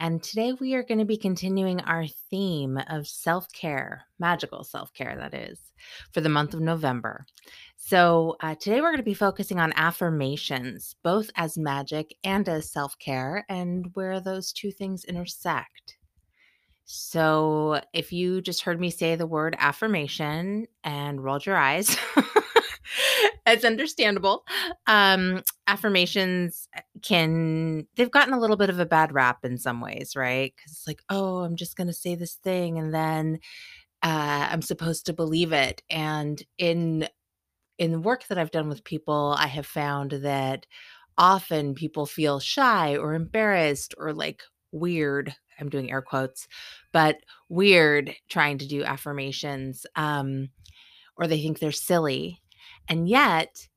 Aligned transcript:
and 0.00 0.22
today 0.22 0.52
we 0.52 0.74
are 0.74 0.82
going 0.82 0.98
to 0.98 1.04
be 1.04 1.16
continuing 1.16 1.80
our 1.80 2.06
theme 2.06 2.78
of 2.88 3.08
self 3.08 3.52
care, 3.52 4.04
magical 4.18 4.62
self 4.62 4.92
care, 4.94 5.16
that 5.18 5.34
is, 5.34 5.58
for 6.12 6.20
the 6.20 6.28
month 6.28 6.54
of 6.54 6.60
November. 6.60 7.26
So, 7.76 8.36
uh, 8.40 8.54
today 8.54 8.80
we're 8.80 8.90
going 8.90 8.98
to 8.98 9.02
be 9.02 9.14
focusing 9.14 9.58
on 9.58 9.72
affirmations, 9.74 10.94
both 11.02 11.30
as 11.36 11.58
magic 11.58 12.14
and 12.22 12.48
as 12.48 12.70
self 12.70 12.98
care, 12.98 13.44
and 13.48 13.90
where 13.94 14.20
those 14.20 14.52
two 14.52 14.70
things 14.70 15.04
intersect. 15.04 15.96
So, 16.84 17.80
if 17.92 18.12
you 18.12 18.40
just 18.40 18.62
heard 18.62 18.80
me 18.80 18.90
say 18.90 19.16
the 19.16 19.26
word 19.26 19.56
affirmation 19.58 20.66
and 20.84 21.22
rolled 21.22 21.44
your 21.44 21.56
eyes, 21.56 21.96
it's 23.46 23.64
understandable. 23.64 24.44
Um, 24.86 25.42
affirmations 25.68 26.68
eh, 26.74 26.80
can, 27.02 27.86
they've 27.96 28.10
gotten 28.10 28.34
a 28.34 28.40
little 28.40 28.56
bit 28.56 28.70
of 28.70 28.80
a 28.80 28.86
bad 28.86 29.12
rap 29.12 29.44
in 29.44 29.58
some 29.58 29.80
ways, 29.80 30.16
right? 30.16 30.52
Because 30.56 30.72
it's 30.72 30.86
like, 30.86 31.02
oh, 31.10 31.38
I'm 31.38 31.56
just 31.56 31.76
going 31.76 31.86
to 31.88 31.92
say 31.92 32.14
this 32.16 32.34
thing 32.34 32.78
and 32.78 32.92
then 32.94 33.38
uh, 34.02 34.48
I'm 34.50 34.62
supposed 34.62 35.06
to 35.06 35.12
believe 35.12 35.52
it. 35.52 35.82
And 35.90 36.42
in, 36.58 37.08
in 37.78 37.92
the 37.92 38.00
work 38.00 38.26
that 38.28 38.38
I've 38.38 38.50
done 38.50 38.68
with 38.68 38.84
people, 38.84 39.36
I 39.38 39.46
have 39.48 39.66
found 39.66 40.12
that 40.12 40.66
often 41.16 41.74
people 41.74 42.06
feel 42.06 42.40
shy 42.40 42.96
or 42.96 43.14
embarrassed 43.14 43.94
or 43.98 44.12
like 44.12 44.42
weird. 44.72 45.34
I'm 45.60 45.68
doing 45.68 45.90
air 45.90 46.02
quotes, 46.02 46.46
but 46.92 47.16
weird 47.48 48.14
trying 48.28 48.58
to 48.58 48.68
do 48.68 48.84
affirmations. 48.84 49.86
Um, 49.96 50.50
or 51.18 51.26
they 51.26 51.42
think 51.42 51.58
they're 51.58 51.72
silly. 51.72 52.40
And 52.88 53.08
yet, 53.08 53.67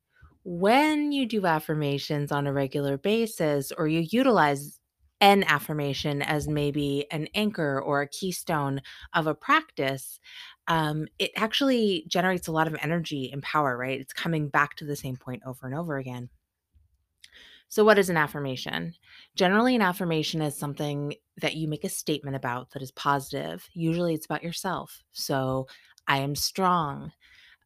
when 0.43 1.11
you 1.11 1.25
do 1.25 1.45
affirmations 1.45 2.31
on 2.31 2.47
a 2.47 2.53
regular 2.53 2.97
basis 2.97 3.71
or 3.71 3.87
you 3.87 4.07
utilize 4.11 4.79
an 5.19 5.43
affirmation 5.43 6.23
as 6.23 6.47
maybe 6.47 7.05
an 7.11 7.27
anchor 7.35 7.79
or 7.79 8.01
a 8.01 8.07
keystone 8.07 8.81
of 9.13 9.27
a 9.27 9.35
practice, 9.35 10.19
um, 10.67 11.07
it 11.19 11.29
actually 11.35 12.05
generates 12.07 12.47
a 12.47 12.51
lot 12.51 12.67
of 12.67 12.75
energy 12.81 13.29
and 13.31 13.43
power, 13.43 13.77
right? 13.77 14.01
It's 14.01 14.13
coming 14.13 14.49
back 14.49 14.75
to 14.77 14.85
the 14.85 14.95
same 14.95 15.15
point 15.15 15.43
over 15.45 15.67
and 15.67 15.75
over 15.75 15.97
again. 15.97 16.29
So, 17.69 17.85
what 17.85 17.99
is 17.99 18.09
an 18.09 18.17
affirmation? 18.17 18.95
Generally, 19.35 19.75
an 19.75 19.81
affirmation 19.81 20.41
is 20.41 20.57
something 20.57 21.13
that 21.37 21.55
you 21.55 21.69
make 21.69 21.85
a 21.85 21.89
statement 21.89 22.35
about 22.35 22.71
that 22.71 22.81
is 22.81 22.91
positive. 22.91 23.69
Usually, 23.73 24.13
it's 24.13 24.25
about 24.25 24.43
yourself. 24.43 25.03
So, 25.13 25.67
I 26.07 26.17
am 26.17 26.35
strong. 26.35 27.13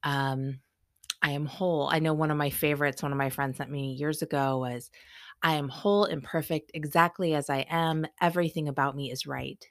Um, 0.04 0.60
I 1.22 1.32
am 1.32 1.46
whole. 1.46 1.90
I 1.92 2.00
know 2.00 2.14
one 2.14 2.32
of 2.32 2.38
my 2.38 2.50
favorites, 2.50 3.04
one 3.04 3.12
of 3.12 3.18
my 3.18 3.30
friends 3.30 3.58
sent 3.58 3.72
me 3.72 3.94
years 3.94 4.22
ago 4.22 4.60
was, 4.60 4.92
I 5.42 5.56
am 5.56 5.70
whole 5.70 6.06
and 6.06 6.24
perfect 6.24 6.72
exactly 6.74 7.34
as 7.34 7.50
I 7.50 7.66
am. 7.70 8.06
Everything 8.22 8.68
about 8.68 8.96
me 8.96 9.12
is 9.12 9.28
right. 9.28 9.64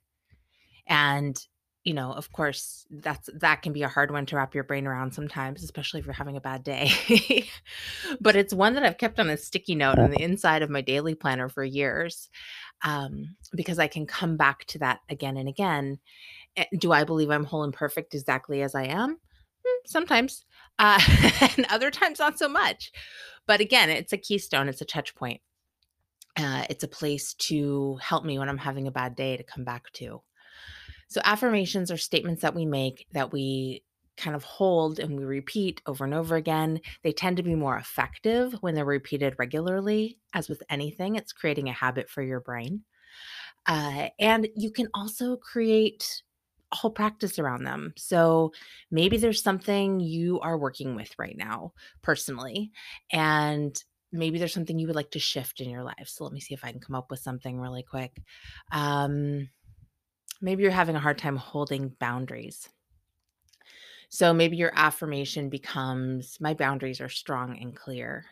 And, 0.86 1.38
you 1.84 1.94
know, 1.94 2.12
of 2.12 2.32
course, 2.32 2.86
that's 2.90 3.28
that 3.40 3.62
can 3.62 3.72
be 3.72 3.82
a 3.82 3.88
hard 3.88 4.10
one 4.10 4.26
to 4.26 4.36
wrap 4.36 4.54
your 4.54 4.64
brain 4.64 4.86
around 4.86 5.12
sometimes, 5.12 5.62
especially 5.62 6.00
if 6.00 6.06
you're 6.06 6.12
having 6.12 6.36
a 6.36 6.40
bad 6.40 6.62
day. 6.64 6.90
but 8.20 8.36
it's 8.36 8.54
one 8.54 8.74
that 8.74 8.84
I've 8.84 8.98
kept 8.98 9.18
on 9.18 9.30
a 9.30 9.36
sticky 9.36 9.74
note 9.74 9.98
on 9.98 10.10
the 10.10 10.22
inside 10.22 10.62
of 10.62 10.70
my 10.70 10.80
daily 10.80 11.14
planner 11.14 11.48
for 11.48 11.64
years 11.64 12.28
um, 12.82 13.36
because 13.54 13.78
I 13.78 13.86
can 13.86 14.06
come 14.06 14.36
back 14.36 14.64
to 14.66 14.78
that 14.80 15.00
again 15.08 15.36
and 15.36 15.48
again. 15.48 15.98
Eh, 16.56 16.64
do 16.78 16.92
I 16.92 17.04
believe 17.04 17.30
I'm 17.30 17.44
whole 17.44 17.64
and 17.64 17.74
perfect 17.74 18.14
exactly 18.14 18.62
as 18.62 18.74
I 18.74 18.84
am? 18.84 19.18
Hmm, 19.66 19.86
sometimes 19.86 20.44
uh, 20.78 21.00
and 21.56 21.66
other 21.70 21.90
times 21.90 22.18
not 22.18 22.38
so 22.38 22.48
much. 22.48 22.92
But 23.46 23.60
again, 23.60 23.90
it's 23.90 24.12
a 24.12 24.18
keystone, 24.18 24.68
it's 24.68 24.80
a 24.80 24.86
touch 24.86 25.14
point. 25.14 25.40
Uh, 26.36 26.64
it's 26.68 26.82
a 26.82 26.88
place 26.88 27.34
to 27.34 27.96
help 28.02 28.24
me 28.24 28.38
when 28.38 28.48
I'm 28.48 28.58
having 28.58 28.86
a 28.86 28.92
bad 28.92 29.14
day 29.14 29.36
to 29.36 29.44
come 29.44 29.64
back 29.64 29.92
to. 29.94 30.22
So, 31.08 31.20
affirmations 31.22 31.92
are 31.92 31.96
statements 31.96 32.42
that 32.42 32.54
we 32.54 32.66
make 32.66 33.06
that 33.12 33.32
we 33.32 33.84
kind 34.16 34.36
of 34.36 34.44
hold 34.44 34.98
and 34.98 35.16
we 35.16 35.24
repeat 35.24 35.82
over 35.86 36.04
and 36.04 36.14
over 36.14 36.36
again. 36.36 36.80
They 37.02 37.12
tend 37.12 37.36
to 37.36 37.42
be 37.42 37.54
more 37.54 37.76
effective 37.76 38.52
when 38.60 38.74
they're 38.74 38.84
repeated 38.84 39.34
regularly. 39.38 40.18
As 40.32 40.48
with 40.48 40.62
anything, 40.68 41.16
it's 41.16 41.32
creating 41.32 41.68
a 41.68 41.72
habit 41.72 42.08
for 42.08 42.22
your 42.22 42.40
brain. 42.40 42.82
Uh, 43.66 44.08
and 44.18 44.48
you 44.56 44.70
can 44.70 44.88
also 44.94 45.36
create 45.36 46.22
whole 46.74 46.90
practice 46.90 47.38
around 47.38 47.64
them. 47.64 47.92
So 47.96 48.52
maybe 48.90 49.16
there's 49.16 49.42
something 49.42 50.00
you 50.00 50.40
are 50.40 50.58
working 50.58 50.94
with 50.94 51.12
right 51.18 51.36
now 51.36 51.72
personally, 52.02 52.72
and 53.10 53.82
maybe 54.12 54.38
there's 54.38 54.54
something 54.54 54.78
you 54.78 54.86
would 54.86 54.96
like 54.96 55.10
to 55.12 55.18
shift 55.18 55.60
in 55.60 55.70
your 55.70 55.82
life. 55.82 56.06
So 56.06 56.24
let 56.24 56.32
me 56.32 56.40
see 56.40 56.54
if 56.54 56.64
I 56.64 56.70
can 56.70 56.80
come 56.80 56.96
up 56.96 57.10
with 57.10 57.20
something 57.20 57.60
really 57.60 57.82
quick. 57.82 58.20
Um, 58.70 59.48
maybe 60.40 60.62
you're 60.62 60.72
having 60.72 60.96
a 60.96 61.00
hard 61.00 61.18
time 61.18 61.36
holding 61.36 61.88
boundaries. 61.98 62.68
So 64.08 64.32
maybe 64.32 64.56
your 64.56 64.72
affirmation 64.74 65.48
becomes 65.48 66.38
my 66.40 66.54
boundaries 66.54 67.00
are 67.00 67.08
strong 67.08 67.58
and 67.60 67.74
clear. 67.74 68.24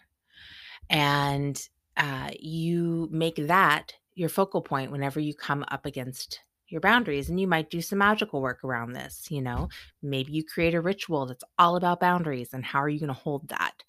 And 0.88 1.60
uh, 1.97 2.30
you 2.38 3.09
make 3.10 3.36
that 3.47 3.92
your 4.14 4.28
focal 4.28 4.62
point 4.62 4.92
whenever 4.92 5.19
you 5.19 5.34
come 5.34 5.64
up 5.69 5.86
against 5.86 6.41
your 6.72 6.81
boundaries 6.81 7.28
and 7.28 7.41
you 7.41 7.47
might 7.47 7.71
do 7.71 7.81
some 7.83 7.99
magical 7.99 8.41
work 8.43 8.65
around 8.65 8.93
this 8.93 9.28
you 9.31 9.43
know? 9.43 9.69
Maybe 10.03 10.33
you 10.33 10.44
create 10.44 10.75
a 10.75 10.81
ritual 10.81 11.27
that's 11.27 11.44
all 11.59 11.77
about 11.77 12.00
boundaries 12.00 12.50
and 12.53 12.65
how 12.65 12.83
are 12.83 12.88
you 12.88 12.99
going 13.00 13.09
to 13.09 13.15
hold 13.15 13.49
that? 13.49 13.83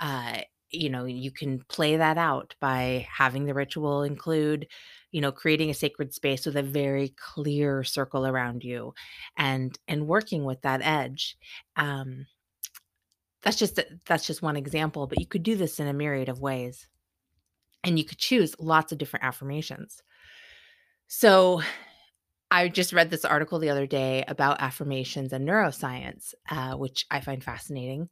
Uh, 0.00 0.38
you 0.70 0.90
know 0.90 1.04
you 1.04 1.30
can 1.30 1.60
play 1.68 1.96
that 1.96 2.18
out 2.18 2.54
by 2.60 3.06
having 3.10 3.46
the 3.46 3.54
ritual 3.54 4.02
include 4.02 4.66
you 5.12 5.20
know 5.20 5.30
creating 5.32 5.70
a 5.70 5.74
sacred 5.74 6.12
space 6.12 6.44
with 6.44 6.56
a 6.56 6.62
very 6.62 7.14
clear 7.16 7.84
circle 7.84 8.26
around 8.26 8.64
you 8.64 8.92
and 9.36 9.78
and 9.88 10.06
working 10.08 10.44
with 10.44 10.60
that 10.62 10.80
edge. 10.82 11.36
Um 11.76 12.26
that's 13.42 13.56
just 13.56 13.78
that's 14.06 14.26
just 14.26 14.42
one 14.42 14.56
example 14.56 15.06
but 15.06 15.20
you 15.20 15.26
could 15.26 15.42
do 15.42 15.54
this 15.54 15.78
in 15.78 15.86
a 15.86 15.92
myriad 15.92 16.28
of 16.28 16.40
ways 16.40 16.88
and 17.84 17.98
you 17.98 18.04
could 18.04 18.18
choose 18.18 18.54
lots 18.58 18.92
of 18.92 18.98
different 18.98 19.24
affirmations. 19.24 20.02
So 21.06 21.62
I 22.50 22.68
just 22.68 22.92
read 22.92 23.10
this 23.10 23.24
article 23.24 23.58
the 23.58 23.70
other 23.70 23.86
day 23.86 24.24
about 24.28 24.60
affirmations 24.60 25.32
and 25.32 25.46
neuroscience, 25.46 26.34
uh, 26.50 26.74
which 26.74 27.06
I 27.10 27.20
find 27.20 27.42
fascinating. 27.42 28.08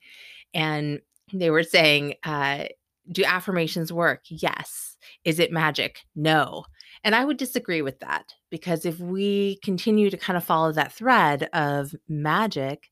And 0.53 1.00
they 1.33 1.50
were 1.50 1.62
saying, 1.62 2.15
uh, 2.25 2.65
do 3.11 3.25
affirmations 3.25 3.93
work? 3.93 4.22
Yes. 4.28 4.97
Is 5.25 5.39
it 5.39 5.53
magic? 5.53 6.00
No. 6.17 6.65
And 7.03 7.15
I 7.15 7.25
would 7.25 7.37
disagree 7.37 7.83
with 7.83 8.00
that 8.00 8.34
because 8.50 8.87
if 8.87 8.99
we 8.99 9.59
continue 9.62 10.11
to 10.11 10.17
kind 10.17 10.37
of 10.37 10.45
follow 10.45 10.72
that 10.72 10.93
thread 10.93 11.49
of 11.53 11.95
magic 12.09 12.91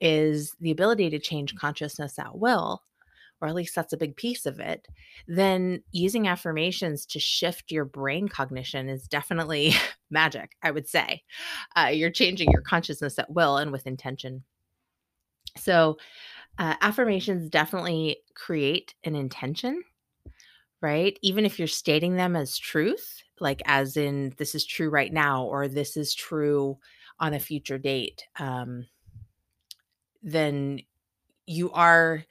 is 0.00 0.54
the 0.60 0.70
ability 0.70 1.10
to 1.10 1.18
change 1.18 1.54
consciousness 1.54 2.18
at 2.18 2.38
will, 2.38 2.82
or 3.44 3.48
at 3.48 3.54
least 3.54 3.74
that's 3.74 3.92
a 3.92 3.98
big 3.98 4.16
piece 4.16 4.46
of 4.46 4.58
it, 4.58 4.88
then 5.28 5.82
using 5.92 6.26
affirmations 6.26 7.04
to 7.04 7.20
shift 7.20 7.70
your 7.70 7.84
brain 7.84 8.26
cognition 8.26 8.88
is 8.88 9.06
definitely 9.06 9.74
magic, 10.10 10.52
I 10.62 10.70
would 10.70 10.88
say. 10.88 11.22
Uh, 11.76 11.90
you're 11.92 12.08
changing 12.08 12.50
your 12.50 12.62
consciousness 12.62 13.18
at 13.18 13.30
will 13.30 13.58
and 13.58 13.70
with 13.70 13.86
intention. 13.86 14.44
So, 15.58 15.98
uh, 16.58 16.76
affirmations 16.80 17.50
definitely 17.50 18.16
create 18.34 18.94
an 19.04 19.14
intention, 19.14 19.84
right? 20.80 21.18
Even 21.20 21.44
if 21.44 21.58
you're 21.58 21.68
stating 21.68 22.16
them 22.16 22.36
as 22.36 22.56
truth, 22.56 23.22
like 23.40 23.60
as 23.66 23.98
in 23.98 24.32
this 24.38 24.54
is 24.54 24.64
true 24.64 24.88
right 24.88 25.12
now, 25.12 25.44
or 25.44 25.68
this 25.68 25.98
is 25.98 26.14
true 26.14 26.78
on 27.20 27.34
a 27.34 27.38
future 27.38 27.76
date, 27.76 28.24
um, 28.38 28.86
then 30.22 30.80
you 31.44 31.70
are 31.72 32.24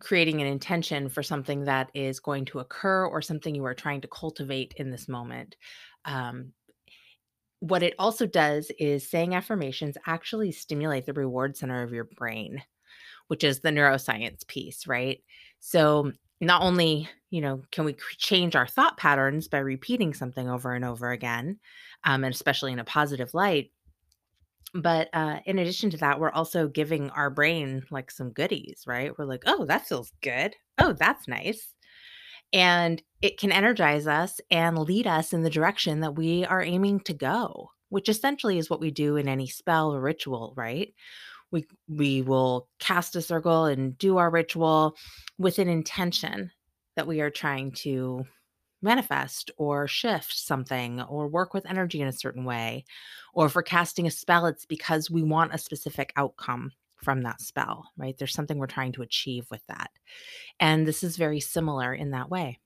creating 0.00 0.40
an 0.40 0.46
intention 0.46 1.08
for 1.08 1.22
something 1.22 1.64
that 1.64 1.90
is 1.94 2.20
going 2.20 2.44
to 2.46 2.60
occur 2.60 3.06
or 3.06 3.20
something 3.20 3.54
you 3.54 3.64
are 3.64 3.74
trying 3.74 4.00
to 4.00 4.08
cultivate 4.08 4.74
in 4.76 4.90
this 4.90 5.08
moment. 5.08 5.56
Um, 6.04 6.52
what 7.60 7.82
it 7.82 7.94
also 7.98 8.26
does 8.26 8.70
is 8.78 9.08
saying 9.08 9.34
affirmations 9.34 9.96
actually 10.06 10.52
stimulate 10.52 11.06
the 11.06 11.12
reward 11.12 11.56
center 11.56 11.82
of 11.82 11.92
your 11.92 12.04
brain, 12.04 12.62
which 13.26 13.42
is 13.42 13.60
the 13.60 13.70
neuroscience 13.70 14.46
piece, 14.46 14.86
right? 14.86 15.22
So, 15.58 16.12
not 16.40 16.62
only 16.62 17.08
you 17.30 17.40
know 17.40 17.62
can 17.72 17.84
we 17.84 17.96
change 18.16 18.54
our 18.54 18.66
thought 18.66 18.96
patterns 18.96 19.48
by 19.48 19.58
repeating 19.58 20.14
something 20.14 20.48
over 20.48 20.72
and 20.72 20.84
over 20.84 21.10
again 21.10 21.58
um, 22.04 22.22
and 22.22 22.32
especially 22.32 22.72
in 22.72 22.78
a 22.78 22.84
positive 22.84 23.34
light 23.34 23.72
But, 24.74 25.08
uh, 25.14 25.40
in 25.46 25.58
addition 25.58 25.90
to 25.90 25.96
that, 25.98 26.20
we're 26.20 26.30
also 26.30 26.68
giving 26.68 27.10
our 27.10 27.30
brain, 27.30 27.84
like, 27.90 28.10
some 28.10 28.30
goodies, 28.32 28.84
right? 28.86 29.16
We're 29.18 29.24
like, 29.24 29.44
"Oh, 29.46 29.64
that 29.64 29.86
feels 29.86 30.12
good. 30.22 30.54
Oh, 30.78 30.92
that's 30.92 31.26
nice." 31.26 31.74
And 32.52 33.02
it 33.22 33.38
can 33.38 33.52
energize 33.52 34.06
us 34.06 34.40
and 34.50 34.78
lead 34.78 35.06
us 35.06 35.32
in 35.32 35.42
the 35.42 35.50
direction 35.50 36.00
that 36.00 36.16
we 36.16 36.44
are 36.46 36.62
aiming 36.62 37.00
to 37.00 37.14
go, 37.14 37.70
which 37.90 38.08
essentially 38.08 38.58
is 38.58 38.70
what 38.70 38.80
we 38.80 38.90
do 38.90 39.16
in 39.16 39.28
any 39.28 39.46
spell 39.48 39.94
or 39.94 40.00
ritual, 40.00 40.54
right? 40.56 40.94
We 41.52 41.66
we 41.88 42.22
will 42.22 42.68
cast 42.80 43.16
a 43.16 43.22
circle 43.22 43.66
and 43.66 43.98
do 43.98 44.18
our 44.18 44.30
ritual 44.30 44.96
with 45.38 45.58
an 45.58 45.68
intention 45.68 46.52
that 46.96 47.06
we 47.08 47.20
are 47.20 47.30
trying 47.30 47.72
to 47.72 48.26
manifest 48.82 49.50
or 49.56 49.88
shift 49.88 50.36
something 50.36 51.00
or 51.02 51.28
work 51.28 51.54
with 51.54 51.66
energy 51.66 52.00
in 52.00 52.08
a 52.08 52.12
certain 52.12 52.44
way. 52.44 52.84
Or 53.34 53.50
we're 53.54 53.62
casting 53.62 54.06
a 54.06 54.10
spell, 54.10 54.46
it's 54.46 54.66
because 54.66 55.10
we 55.10 55.22
want 55.22 55.54
a 55.54 55.58
specific 55.58 56.12
outcome 56.16 56.72
from 56.96 57.22
that 57.22 57.40
spell, 57.40 57.90
right? 57.96 58.16
There's 58.18 58.34
something 58.34 58.58
we're 58.58 58.66
trying 58.66 58.92
to 58.92 59.02
achieve 59.02 59.46
with 59.50 59.62
that. 59.68 59.90
And 60.58 60.86
this 60.86 61.04
is 61.04 61.16
very 61.16 61.40
similar 61.40 61.94
in 61.94 62.10
that 62.10 62.30
way. 62.30 62.58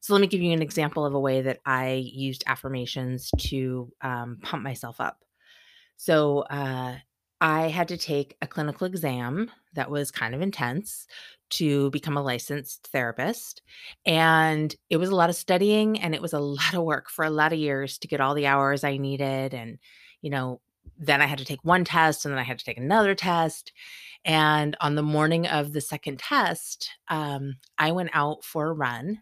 So, 0.00 0.12
let 0.12 0.20
me 0.20 0.26
give 0.26 0.42
you 0.42 0.52
an 0.52 0.62
example 0.62 1.06
of 1.06 1.14
a 1.14 1.20
way 1.20 1.40
that 1.42 1.60
I 1.64 1.94
used 2.12 2.44
affirmations 2.46 3.30
to 3.38 3.90
um, 4.02 4.38
pump 4.42 4.62
myself 4.62 5.00
up. 5.00 5.24
So, 5.96 6.40
uh, 6.40 6.96
I 7.44 7.68
had 7.68 7.88
to 7.88 7.98
take 7.98 8.38
a 8.40 8.46
clinical 8.46 8.86
exam 8.86 9.50
that 9.74 9.90
was 9.90 10.10
kind 10.10 10.34
of 10.34 10.40
intense 10.40 11.06
to 11.50 11.90
become 11.90 12.16
a 12.16 12.22
licensed 12.22 12.88
therapist. 12.90 13.60
And 14.06 14.74
it 14.88 14.96
was 14.96 15.10
a 15.10 15.14
lot 15.14 15.28
of 15.28 15.36
studying 15.36 16.00
and 16.00 16.14
it 16.14 16.22
was 16.22 16.32
a 16.32 16.38
lot 16.40 16.72
of 16.72 16.84
work 16.84 17.10
for 17.10 17.22
a 17.22 17.30
lot 17.30 17.52
of 17.52 17.58
years 17.58 17.98
to 17.98 18.08
get 18.08 18.22
all 18.22 18.32
the 18.34 18.46
hours 18.46 18.82
I 18.82 18.96
needed. 18.96 19.52
And, 19.52 19.78
you 20.22 20.30
know, 20.30 20.62
then 20.98 21.20
I 21.20 21.26
had 21.26 21.36
to 21.38 21.44
take 21.44 21.62
one 21.62 21.84
test 21.84 22.24
and 22.24 22.32
then 22.32 22.38
I 22.38 22.44
had 22.44 22.58
to 22.58 22.64
take 22.64 22.78
another 22.78 23.14
test. 23.14 23.72
And 24.24 24.74
on 24.80 24.94
the 24.94 25.02
morning 25.02 25.46
of 25.46 25.74
the 25.74 25.82
second 25.82 26.20
test, 26.20 26.92
um, 27.08 27.56
I 27.76 27.92
went 27.92 28.08
out 28.14 28.42
for 28.42 28.68
a 28.68 28.72
run 28.72 29.18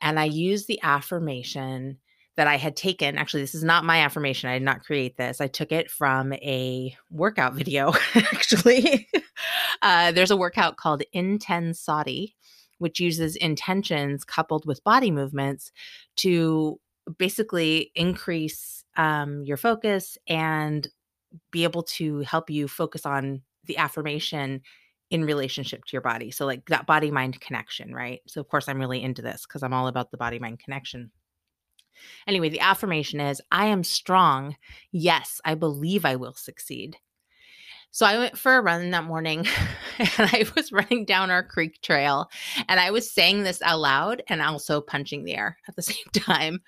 and 0.00 0.18
I 0.18 0.24
used 0.24 0.66
the 0.66 0.80
affirmation 0.82 1.98
that 2.40 2.46
I 2.46 2.56
had 2.56 2.74
taken. 2.74 3.18
Actually, 3.18 3.42
this 3.42 3.54
is 3.54 3.62
not 3.62 3.84
my 3.84 3.98
affirmation. 3.98 4.48
I 4.48 4.54
did 4.54 4.64
not 4.64 4.82
create 4.82 5.18
this. 5.18 5.42
I 5.42 5.46
took 5.46 5.72
it 5.72 5.90
from 5.90 6.32
a 6.32 6.96
workout 7.10 7.52
video, 7.60 7.92
actually. 8.14 9.10
uh, 9.82 10.10
there's 10.12 10.30
a 10.30 10.38
workout 10.38 10.78
called 10.78 11.02
Intensati, 11.14 12.32
which 12.78 12.98
uses 12.98 13.36
intentions 13.36 14.24
coupled 14.24 14.64
with 14.64 14.82
body 14.84 15.10
movements 15.10 15.70
to 16.16 16.80
basically 17.18 17.92
increase 17.94 18.84
um, 18.96 19.44
your 19.44 19.58
focus 19.58 20.16
and 20.26 20.88
be 21.50 21.64
able 21.64 21.82
to 21.82 22.20
help 22.20 22.48
you 22.48 22.68
focus 22.68 23.04
on 23.04 23.42
the 23.66 23.76
affirmation 23.76 24.62
in 25.10 25.26
relationship 25.26 25.84
to 25.84 25.92
your 25.92 26.00
body. 26.00 26.30
So, 26.30 26.46
like 26.46 26.64
that 26.70 26.86
body 26.86 27.10
mind 27.10 27.38
connection, 27.42 27.94
right? 27.94 28.20
So, 28.26 28.40
of 28.40 28.48
course, 28.48 28.66
I'm 28.66 28.78
really 28.78 29.02
into 29.02 29.20
this 29.20 29.44
because 29.46 29.62
I'm 29.62 29.74
all 29.74 29.88
about 29.88 30.10
the 30.10 30.16
body 30.16 30.38
mind 30.38 30.60
connection. 30.60 31.10
Anyway, 32.26 32.48
the 32.48 32.60
affirmation 32.60 33.20
is 33.20 33.42
I 33.50 33.66
am 33.66 33.84
strong. 33.84 34.56
Yes, 34.92 35.40
I 35.44 35.54
believe 35.54 36.04
I 36.04 36.16
will 36.16 36.34
succeed. 36.34 36.96
So 37.92 38.06
I 38.06 38.18
went 38.18 38.38
for 38.38 38.56
a 38.56 38.62
run 38.62 38.90
that 38.90 39.04
morning 39.04 39.46
and 39.98 40.10
I 40.18 40.44
was 40.54 40.70
running 40.70 41.04
down 41.04 41.30
our 41.30 41.42
creek 41.42 41.80
trail 41.82 42.30
and 42.68 42.78
I 42.78 42.92
was 42.92 43.10
saying 43.10 43.42
this 43.42 43.60
out 43.62 43.80
loud 43.80 44.22
and 44.28 44.40
also 44.40 44.80
punching 44.80 45.24
the 45.24 45.36
air 45.36 45.58
at 45.68 45.76
the 45.76 45.82
same 45.82 45.96
time. 46.12 46.60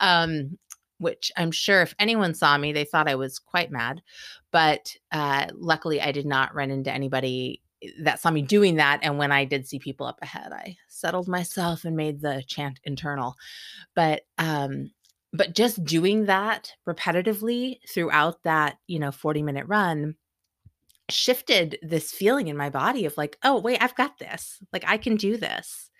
Um, 0.00 0.58
which 0.98 1.30
I'm 1.36 1.50
sure 1.50 1.82
if 1.82 1.94
anyone 1.98 2.32
saw 2.32 2.56
me, 2.56 2.72
they 2.72 2.84
thought 2.84 3.08
I 3.08 3.16
was 3.16 3.38
quite 3.38 3.70
mad. 3.70 4.00
But 4.50 4.96
uh, 5.12 5.48
luckily, 5.54 6.00
I 6.00 6.10
did 6.10 6.24
not 6.24 6.54
run 6.54 6.70
into 6.70 6.90
anybody 6.90 7.60
that 8.00 8.20
saw 8.20 8.30
me 8.30 8.42
doing 8.42 8.76
that. 8.76 9.00
And 9.02 9.18
when 9.18 9.32
I 9.32 9.44
did 9.44 9.66
see 9.66 9.78
people 9.78 10.06
up 10.06 10.18
ahead, 10.22 10.52
I 10.52 10.76
settled 10.88 11.28
myself 11.28 11.84
and 11.84 11.96
made 11.96 12.20
the 12.20 12.42
chant 12.46 12.80
internal. 12.84 13.36
But 13.94 14.22
um, 14.38 14.90
but 15.32 15.54
just 15.54 15.84
doing 15.84 16.26
that 16.26 16.72
repetitively 16.88 17.78
throughout 17.88 18.42
that, 18.44 18.78
you 18.86 18.98
know, 18.98 19.12
40 19.12 19.42
minute 19.42 19.66
run 19.66 20.14
shifted 21.08 21.78
this 21.82 22.10
feeling 22.10 22.48
in 22.48 22.56
my 22.56 22.70
body 22.70 23.04
of 23.04 23.16
like, 23.16 23.36
oh, 23.44 23.60
wait, 23.60 23.80
I've 23.80 23.94
got 23.94 24.18
this. 24.18 24.58
Like 24.72 24.84
I 24.86 24.96
can 24.96 25.16
do 25.16 25.36
this. 25.36 25.90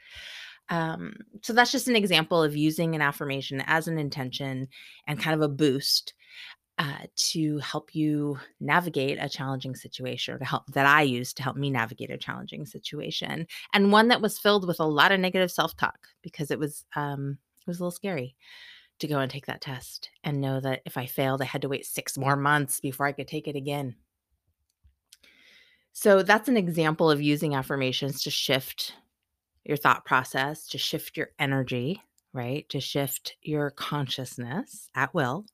Um, 0.69 1.14
so 1.43 1.52
that's 1.52 1.70
just 1.70 1.87
an 1.87 1.94
example 1.94 2.43
of 2.43 2.56
using 2.56 2.94
an 2.94 3.02
affirmation 3.02 3.62
as 3.67 3.87
an 3.87 3.99
intention 3.99 4.69
and 5.06 5.20
kind 5.20 5.34
of 5.34 5.43
a 5.43 5.52
boost 5.52 6.14
uh, 6.78 7.06
to 7.17 7.58
help 7.58 7.94
you 7.94 8.38
navigate 8.61 9.19
a 9.19 9.28
challenging 9.28 9.75
situation 9.75 10.34
or 10.34 10.38
to 10.38 10.44
help 10.44 10.67
that 10.73 10.87
I 10.87 11.02
used 11.02 11.37
to 11.38 11.43
help 11.43 11.56
me 11.56 11.70
navigate 11.70 12.11
a 12.11 12.19
challenging 12.19 12.67
situation 12.67 13.46
and 13.73 13.93
one 13.93 14.08
that 14.08 14.20
was 14.20 14.38
filled 14.38 14.67
with 14.67 14.78
a 14.78 14.84
lot 14.84 15.11
of 15.11 15.20
negative 15.20 15.50
self-talk 15.50 15.99
because 16.23 16.50
it 16.50 16.58
was 16.58 16.84
um 16.94 17.38
it 17.61 17.67
was 17.67 17.78
a 17.78 17.82
little 17.82 17.90
scary 17.90 18.37
to 18.99 19.06
go 19.06 19.20
and 19.20 19.31
take 19.31 19.46
that 19.46 19.62
test 19.62 20.11
and 20.23 20.40
know 20.40 20.61
that 20.61 20.82
if 20.84 20.99
I 20.99 21.06
failed 21.06 21.40
I 21.40 21.46
had 21.46 21.62
to 21.62 21.69
wait 21.69 21.87
6 21.87 22.19
more 22.19 22.37
months 22.37 22.81
before 22.81 23.06
I 23.06 23.12
could 23.12 23.28
take 23.28 23.49
it 23.49 23.56
again. 23.56 23.96
So 25.93 26.23
that's 26.23 26.50
an 26.50 26.58
example 26.58 27.11
of 27.11 27.23
using 27.23 27.55
affirmations 27.55 28.23
to 28.25 28.31
shift 28.31 28.93
your 29.64 29.78
thought 29.78 30.05
process, 30.05 30.67
to 30.69 30.78
shift 30.78 31.17
your 31.17 31.31
energy, 31.38 32.02
right? 32.34 32.69
To 32.69 32.81
shift 32.81 33.37
your 33.40 33.70
consciousness 33.70 34.90
at 34.94 35.14
will 35.14 35.46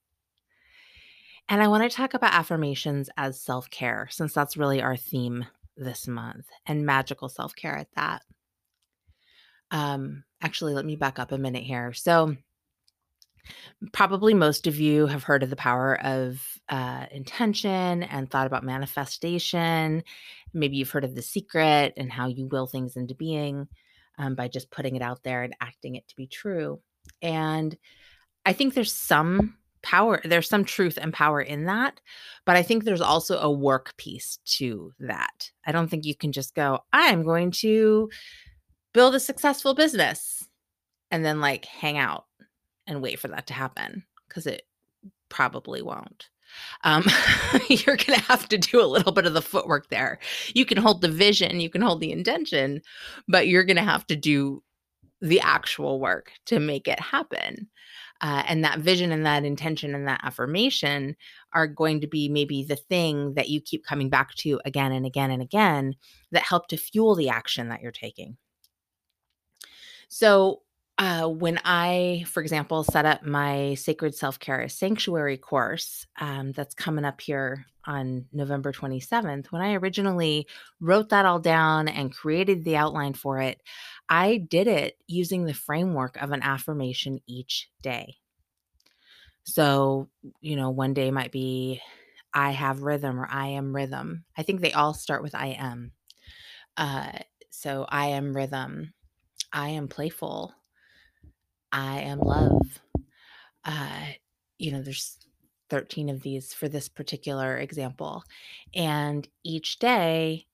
and 1.49 1.63
I 1.63 1.69
want 1.69 1.83
to 1.83 1.95
talk 1.95 2.15
about 2.15 2.35
affirmations 2.35 3.11
as 3.17 3.41
self 3.41 3.71
care, 3.71 4.09
since 4.11 4.33
that's 4.33 4.57
really 4.57 4.81
our 4.83 4.97
theme 4.97 5.47
this 5.77 6.07
month, 6.07 6.47
and 6.67 6.87
magical 6.87 7.29
self 7.29 7.55
care 7.55 7.77
at 7.77 7.89
that. 7.97 8.23
Um, 9.71 10.25
actually, 10.43 10.75
let 10.75 10.85
me 10.85 10.97
back 10.97 11.19
up 11.19 11.33
a 11.33 11.39
minute 11.39 11.63
here. 11.63 11.93
So, 11.93 12.37
probably 13.93 14.35
most 14.35 14.67
of 14.67 14.79
you 14.79 15.07
have 15.07 15.25
heard 15.25 15.43
of 15.43 15.51
the 15.51 15.57
power 15.57 15.99
of 16.01 16.41
uh, 16.69 17.07
intention 17.11 18.03
and 18.05 18.31
thought 18.31 18.47
about 18.47 18.65
manifestation. 18.65 20.05
Maybe 20.55 20.77
you've 20.77 20.91
heard 20.91 21.05
of 21.05 21.15
the 21.15 21.23
secret 21.23 21.95
and 21.97 22.13
how 22.13 22.29
you 22.29 22.47
will 22.47 22.67
things 22.67 22.97
into 22.97 23.15
being 23.15 23.67
um, 24.19 24.35
by 24.35 24.49
just 24.49 24.71
putting 24.71 24.97
it 24.97 25.03
out 25.03 25.23
there 25.23 25.43
and 25.43 25.55
acting 25.61 25.97
it 25.97 26.07
to 26.09 26.17
be 26.17 26.27
true. 26.27 26.81
And 27.21 27.77
I 28.45 28.53
think 28.53 28.75
there's 28.75 28.93
some 28.93 29.57
power 29.83 30.21
there's 30.25 30.49
some 30.49 30.65
truth 30.65 30.99
and 31.01 31.13
power 31.13 31.41
in 31.41 31.65
that 31.65 32.01
but 32.45 32.57
i 32.57 32.63
think 32.63 32.85
there's 32.85 33.01
also 33.01 33.39
a 33.39 33.51
work 33.51 33.97
piece 33.97 34.39
to 34.45 34.93
that 35.01 35.51
i 35.67 35.73
don't 35.73 35.89
think 35.89 36.05
you 36.05 36.15
can 36.15 36.33
just 36.33 36.55
go 36.55 36.79
i'm 36.93 37.23
going 37.23 37.51
to 37.51 38.09
build 38.93 39.15
a 39.15 39.21
successful 39.21 39.75
business 39.75 40.47
and 41.11 41.25
then 41.25 41.41
like 41.41 41.65
hang 41.65 41.99
out 41.99 42.25
and 42.87 43.03
wait 43.03 43.19
for 43.19 43.29
that 43.29 43.47
to 43.47 43.55
happen 43.55 44.05
because 44.29 44.47
it 44.47 44.63
probably 45.29 45.83
won't 45.83 46.29
um, 46.85 47.05
you're 47.69 47.97
going 47.97 48.19
to 48.19 48.25
have 48.27 48.49
to 48.49 48.59
do 48.59 48.83
a 48.83 48.87
little 48.87 49.13
bit 49.13 49.27
of 49.27 49.35
the 49.35 49.43
footwork 49.43 49.89
there. 49.89 50.19
You 50.55 50.65
can 50.65 50.77
hold 50.77 51.01
the 51.01 51.09
vision, 51.09 51.61
you 51.61 51.71
can 51.71 51.83
hold 51.83 52.01
the 52.01 52.13
intention, 52.13 52.83
but 53.29 53.49
you're 53.49 53.65
going 53.65 53.77
to 53.77 53.83
have 53.83 54.07
to 54.09 54.17
do 54.17 54.63
the 55.23 55.41
actual 55.41 56.01
work 56.01 56.33
to 56.45 56.61
make 56.61 56.87
it 56.87 57.01
happen 57.01 57.69
uh, 58.23 58.43
and 58.47 58.65
that 58.65 58.81
vision 58.81 59.13
and 59.13 59.25
that 59.25 59.45
intention 59.45 59.95
and 59.95 60.07
that 60.07 60.21
affirmation 60.23 61.17
are 61.53 61.67
going 61.67 62.01
to 62.01 62.07
be 62.07 62.29
maybe 62.29 62.65
the 62.65 62.77
thing 62.77 63.35
that 63.35 63.49
you 63.49 63.61
keep 63.61 63.85
coming 63.85 64.11
back 64.11 64.35
to 64.35 64.61
again 64.65 64.93
and 64.93 65.07
again 65.07 65.31
and 65.31 65.43
again 65.43 65.95
that 66.33 66.43
help 66.43 66.69
to 66.69 66.77
fuel 66.77 67.15
the 67.15 67.29
action 67.29 67.69
that 67.69 67.81
you're 67.83 67.91
taking. 67.91 68.37
So, 70.09 70.63
uh, 70.99 71.27
when 71.27 71.59
I, 71.65 72.25
for 72.27 72.43
example, 72.43 72.85
set 72.85 73.05
up 73.05 73.25
my 73.25 73.75
Sacred 73.75 74.15
Self 74.15 74.39
Care 74.39 74.69
Sanctuary 74.69 75.39
course 75.39 76.07
um, 76.21 76.53
that's 76.53 76.75
coming 76.75 77.05
up 77.05 77.21
here 77.21 77.67
on 77.87 78.27
November 78.33 78.73
27th, 78.73 79.47
when 79.47 79.63
I 79.63 79.75
originally 79.75 80.47
wrote 80.81 81.09
that 81.09 81.25
all 81.25 81.41
down 81.41 81.89
and 81.89 82.15
created 82.15 82.65
the 82.65 82.77
outline 82.77 83.15
for 83.15 83.41
it, 83.41 83.61
I 84.09 84.37
did 84.37 84.69
it 84.69 84.99
using 85.07 85.45
the 85.45 85.55
framework 85.55 86.21
of 86.23 86.31
an 86.31 86.43
affirmation 86.43 87.21
each 87.27 87.71
day. 87.83 88.19
So, 89.45 90.09
you 90.41 90.57
know, 90.57 90.71
one 90.71 90.95
day 90.95 91.11
might 91.11 91.33
be 91.33 91.81
I 92.35 92.53
have 92.53 92.83
rhythm 92.83 93.19
or 93.19 93.29
I 93.31 93.49
am 93.49 93.75
rhythm. 93.75 94.25
I 94.37 94.43
think 94.43 94.61
they 94.61 94.73
all 94.73 94.95
start 94.95 95.23
with 95.23 95.35
I 95.35 95.57
am. 95.59 95.93
Uh, 96.77 97.13
so 97.51 97.87
I 97.89 98.09
am 98.09 98.37
rhythm. 98.37 98.95
I 99.53 99.71
am 99.71 99.89
playful. 99.89 100.55
I 101.73 102.01
am 102.01 102.21
love. 102.21 102.81
Uh, 103.65 104.07
you 104.59 104.73
know, 104.73 104.83
there's 104.83 105.19
13 105.71 106.11
of 106.11 106.23
these 106.23 106.53
for 106.53 106.69
this 106.69 106.89
particular 106.89 107.57
example. 107.57 108.23
And 108.75 109.27
each 109.43 109.79
day, 109.79 110.47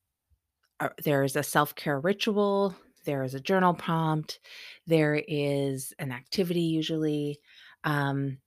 uh, 0.79 0.89
there's 1.03 1.35
a 1.35 1.43
self 1.43 1.75
care 1.75 1.99
ritual, 1.99 2.73
there 3.05 3.23
is 3.23 3.33
a 3.33 3.39
journal 3.39 3.73
prompt, 3.73 4.39
there 4.87 5.21
is 5.27 5.93
an 5.99 6.11
activity 6.11 6.61
usually. 6.61 7.39
Um, 7.83 8.37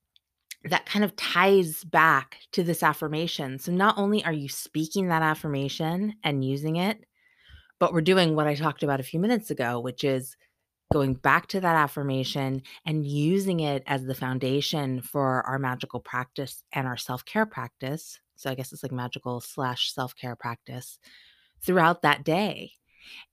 that 0.64 0.86
kind 0.86 1.04
of 1.04 1.16
ties 1.16 1.82
back 1.82 2.38
to 2.52 2.62
this 2.62 2.84
affirmation. 2.84 3.58
So 3.58 3.72
not 3.72 3.98
only 3.98 4.24
are 4.24 4.32
you 4.32 4.48
speaking 4.48 5.08
that 5.08 5.22
affirmation 5.22 6.14
and 6.22 6.44
using 6.44 6.76
it, 6.76 7.04
but 7.80 7.92
we're 7.92 8.00
doing 8.00 8.36
what 8.36 8.46
I 8.46 8.54
talked 8.54 8.84
about 8.84 9.00
a 9.00 9.04
few 9.04 9.18
minutes 9.18 9.50
ago, 9.50 9.80
which 9.80 10.04
is 10.04 10.36
going 10.92 11.14
back 11.14 11.46
to 11.48 11.60
that 11.60 11.76
affirmation 11.76 12.62
and 12.84 13.06
using 13.06 13.60
it 13.60 13.82
as 13.86 14.04
the 14.04 14.14
foundation 14.14 15.00
for 15.00 15.42
our 15.46 15.58
magical 15.58 16.00
practice 16.00 16.62
and 16.72 16.86
our 16.86 16.96
self 16.96 17.24
care 17.24 17.46
practice. 17.46 18.20
So 18.36 18.50
I 18.50 18.54
guess 18.54 18.72
it's 18.72 18.82
like 18.82 18.92
magical 18.92 19.40
slash 19.40 19.92
self 19.92 20.14
care 20.14 20.36
practice 20.36 20.98
throughout 21.60 22.02
that 22.02 22.24
day. 22.24 22.72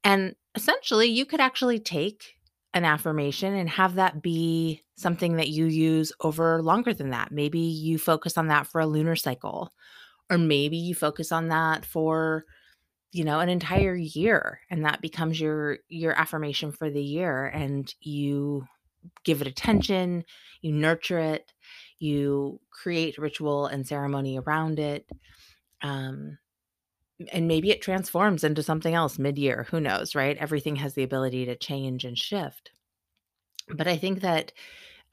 And 0.03 0.35
essentially, 0.55 1.07
you 1.07 1.25
could 1.25 1.39
actually 1.39 1.79
take 1.79 2.35
an 2.73 2.85
affirmation 2.85 3.55
and 3.55 3.69
have 3.69 3.95
that 3.95 4.21
be 4.21 4.83
something 4.95 5.37
that 5.37 5.49
you 5.49 5.65
use 5.65 6.11
over 6.21 6.61
longer 6.61 6.93
than 6.93 7.09
that. 7.09 7.31
Maybe 7.31 7.59
you 7.59 7.97
focus 7.97 8.37
on 8.37 8.47
that 8.47 8.67
for 8.67 8.79
a 8.81 8.87
lunar 8.87 9.15
cycle, 9.15 9.73
or 10.29 10.37
maybe 10.37 10.77
you 10.77 10.93
focus 10.93 11.31
on 11.31 11.47
that 11.49 11.85
for 11.85 12.45
you 13.11 13.23
know 13.23 13.39
an 13.39 13.49
entire 13.49 13.95
year 13.95 14.61
and 14.69 14.85
that 14.85 15.01
becomes 15.01 15.39
your 15.39 15.79
your 15.87 16.13
affirmation 16.13 16.71
for 16.71 16.89
the 16.89 17.01
year 17.01 17.45
and 17.47 17.93
you 18.01 18.65
give 19.23 19.41
it 19.41 19.47
attention 19.47 20.23
you 20.61 20.71
nurture 20.71 21.19
it 21.19 21.53
you 21.99 22.59
create 22.71 23.17
ritual 23.17 23.65
and 23.65 23.87
ceremony 23.87 24.37
around 24.37 24.79
it 24.79 25.09
um 25.81 26.37
and 27.33 27.47
maybe 27.47 27.69
it 27.69 27.81
transforms 27.81 28.43
into 28.43 28.63
something 28.63 28.93
else 28.93 29.19
mid-year 29.19 29.67
who 29.71 29.79
knows 29.79 30.15
right? 30.15 30.37
Everything 30.37 30.77
has 30.77 30.93
the 30.93 31.03
ability 31.03 31.45
to 31.45 31.55
change 31.55 32.05
and 32.05 32.17
shift. 32.17 32.71
But 33.75 33.87
i 33.87 33.97
think 33.97 34.21
that 34.21 34.51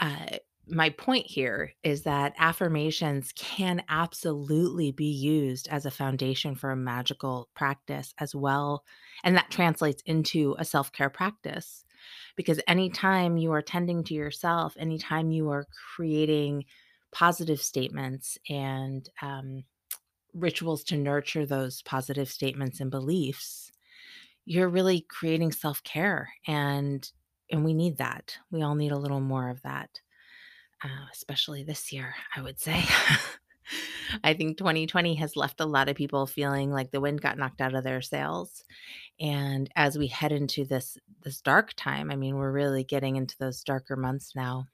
uh, 0.01 0.37
my 0.69 0.91
point 0.91 1.27
here 1.27 1.73
is 1.83 2.03
that 2.03 2.35
affirmations 2.39 3.33
can 3.37 3.83
absolutely 3.89 4.91
be 4.93 5.07
used 5.07 5.69
as 5.69 5.87
a 5.87 5.91
foundation 5.91 6.55
for 6.55 6.71
a 6.71 6.77
magical 6.77 7.49
practice 7.55 8.15
as 8.19 8.35
well 8.35 8.85
and 9.25 9.37
that 9.37 9.51
translates 9.51 10.03
into 10.07 10.57
a 10.59 10.65
self-care 10.65 11.11
practice 11.11 11.85
because 12.37 12.61
anytime 12.67 13.37
you 13.37 13.53
are 13.53 13.63
tending 13.63 14.03
to 14.05 14.15
yourself 14.15 14.75
anytime 14.79 15.31
you 15.31 15.51
are 15.51 15.67
creating 15.95 16.65
positive 17.13 17.63
statements 17.63 18.37
and 18.49 19.09
um, 19.23 19.65
rituals 20.37 20.85
to 20.85 20.97
nurture 20.97 21.47
those 21.47 21.83
positive 21.83 22.29
statements 22.29 22.81
and 22.81 22.91
beliefs, 22.91 23.73
you're 24.45 24.69
really 24.69 25.07
creating 25.09 25.51
self-care 25.53 26.29
and 26.47 27.11
and 27.51 27.65
we 27.65 27.75
need 27.75 27.99
that. 27.99 28.37
We 28.51 28.63
all 28.63 28.75
need 28.75 28.91
a 28.91 28.99
little 28.99 29.21
more 29.21 29.51
of 29.51 29.63
that. 29.63 30.01
Uh, 30.85 31.07
especially 31.13 31.65
this 31.65 31.93
year, 31.93 32.15
I 32.35 32.43
would 32.43 32.61
say. 32.61 32.85
I 34.25 34.35
think 34.35 34.59
2020 34.59 35.15
has 35.17 35.37
left 35.37 35.61
a 35.61 35.67
lot 35.67 35.89
of 35.89 35.97
people 35.97 36.27
feeling 36.27 36.71
like 36.71 36.91
the 36.91 37.01
wind 37.01 37.21
got 37.21 37.39
knocked 37.39 37.61
out 37.61 37.75
of 37.75 37.85
their 37.85 38.03
sails. 38.03 38.65
And 39.19 39.71
as 39.75 39.99
we 39.99 40.07
head 40.07 40.33
into 40.33 40.65
this 40.65 40.97
this 41.23 41.41
dark 41.41 41.73
time, 41.75 42.11
I 42.11 42.17
mean, 42.17 42.37
we're 42.37 42.53
really 42.53 42.85
getting 42.85 43.17
into 43.17 43.37
those 43.39 43.63
darker 43.63 43.97
months 43.97 44.33
now. 44.37 44.67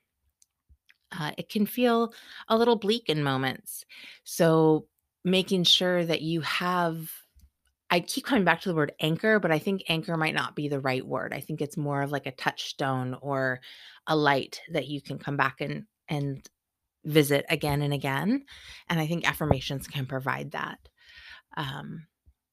Uh, 1.16 1.32
it 1.38 1.48
can 1.48 1.66
feel 1.66 2.12
a 2.48 2.56
little 2.56 2.76
bleak 2.76 3.08
in 3.08 3.22
moments. 3.22 3.84
So 4.24 4.86
making 5.24 5.64
sure 5.64 6.04
that 6.04 6.22
you 6.22 6.40
have 6.42 7.10
I 7.90 8.00
keep 8.00 8.24
coming 8.24 8.44
back 8.44 8.62
to 8.62 8.70
the 8.70 8.74
word 8.74 8.92
anchor, 9.00 9.38
but 9.38 9.52
I 9.52 9.58
think 9.58 9.82
anchor 9.86 10.16
might 10.16 10.34
not 10.34 10.56
be 10.56 10.66
the 10.66 10.80
right 10.80 11.06
word. 11.06 11.34
I 11.34 11.40
think 11.40 11.60
it's 11.60 11.76
more 11.76 12.00
of 12.00 12.10
like 12.10 12.24
a 12.24 12.32
touchstone 12.32 13.18
or 13.20 13.60
a 14.06 14.16
light 14.16 14.62
that 14.72 14.88
you 14.88 15.02
can 15.02 15.18
come 15.18 15.36
back 15.36 15.60
and 15.60 15.84
and 16.08 16.46
visit 17.04 17.44
again 17.48 17.82
and 17.82 17.92
again. 17.92 18.44
And 18.88 19.00
I 19.00 19.06
think 19.06 19.28
affirmations 19.28 19.86
can 19.86 20.06
provide 20.06 20.52
that. 20.52 20.78
Um, 21.56 22.06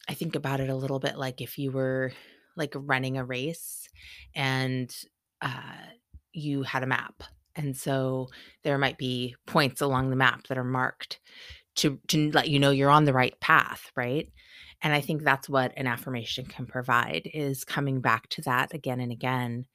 I 0.08 0.14
think 0.14 0.36
about 0.36 0.60
it 0.60 0.70
a 0.70 0.76
little 0.76 1.00
bit 1.00 1.18
like 1.18 1.42
if 1.42 1.58
you 1.58 1.72
were 1.72 2.12
like 2.56 2.74
running 2.76 3.18
a 3.18 3.26
race 3.26 3.88
and 4.36 4.94
uh, 5.42 5.78
you 6.34 6.64
had 6.64 6.84
a 6.84 6.88
map. 6.88 7.24
And 7.56 7.76
so 7.76 8.28
there 8.64 8.78
might 8.78 8.98
be 8.98 9.36
points 9.46 9.82
along 9.82 10.10
the 10.10 10.16
map 10.16 10.48
that 10.48 10.58
are 10.58 10.64
marked 10.64 11.20
to 11.76 12.00
to 12.08 12.32
let 12.32 12.50
you 12.50 12.60
know 12.60 12.72
you're 12.72 12.90
on 12.90 13.06
the 13.06 13.14
right 13.14 13.40
path, 13.40 13.92
right? 13.96 14.28
And 14.82 14.94
I 14.94 15.02
think 15.02 15.24
that's 15.24 15.50
what 15.50 15.74
an 15.78 15.88
affirmation 15.88 16.46
can 16.46 16.66
provide 16.66 17.30
is 17.34 17.64
coming 17.64 18.02
back 18.02 18.30
to 18.30 18.42
that 18.44 18.74
again 18.74 19.00
and 19.00 19.12
again. 19.12 19.66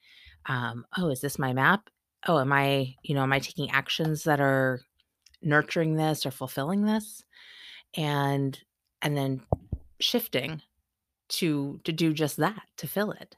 Um, 0.47 0.85
oh, 0.97 1.09
is 1.09 1.21
this 1.21 1.39
my 1.39 1.53
map? 1.53 1.89
Oh, 2.27 2.39
am 2.39 2.51
I, 2.51 2.95
you 3.03 3.15
know, 3.15 3.23
am 3.23 3.33
I 3.33 3.39
taking 3.39 3.69
actions 3.71 4.23
that 4.23 4.39
are 4.39 4.81
nurturing 5.41 5.95
this 5.95 6.25
or 6.25 6.31
fulfilling 6.31 6.85
this? 6.85 7.23
And 7.95 8.59
and 9.01 9.15
then 9.15 9.41
shifting 9.99 10.61
to 11.29 11.79
to 11.83 11.91
do 11.91 12.13
just 12.13 12.37
that, 12.37 12.63
to 12.77 12.87
fill 12.87 13.11
it. 13.11 13.35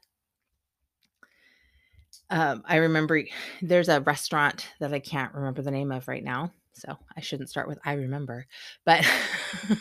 Um, 2.30 2.62
I 2.66 2.76
remember 2.76 3.22
there's 3.62 3.88
a 3.88 4.00
restaurant 4.00 4.68
that 4.80 4.92
I 4.92 5.00
can't 5.00 5.34
remember 5.34 5.62
the 5.62 5.70
name 5.70 5.92
of 5.92 6.08
right 6.08 6.24
now 6.24 6.52
so 6.78 6.96
I 7.16 7.20
shouldn't 7.20 7.50
start 7.50 7.68
with 7.68 7.78
I 7.84 7.94
remember. 7.94 8.46
But 8.84 9.06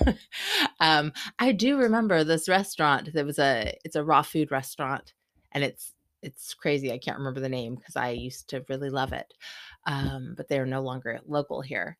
um, 0.79 1.13
I 1.39 1.51
do 1.51 1.77
remember 1.77 2.23
this 2.23 2.49
restaurant. 2.49 3.13
There 3.13 3.25
was 3.25 3.39
a 3.39 3.73
it's 3.85 3.95
a 3.95 4.03
raw 4.03 4.21
food 4.21 4.51
restaurant, 4.51 5.13
and 5.51 5.63
it's 5.63 5.93
it's 6.21 6.53
crazy. 6.53 6.91
I 6.91 6.97
can't 6.97 7.17
remember 7.17 7.39
the 7.39 7.49
name 7.49 7.75
because 7.75 7.95
I 7.95 8.11
used 8.11 8.49
to 8.49 8.65
really 8.69 8.89
love 8.89 9.13
it, 9.13 9.33
um, 9.85 10.33
but 10.35 10.47
they're 10.47 10.65
no 10.65 10.81
longer 10.81 11.19
local 11.25 11.61
here. 11.61 11.97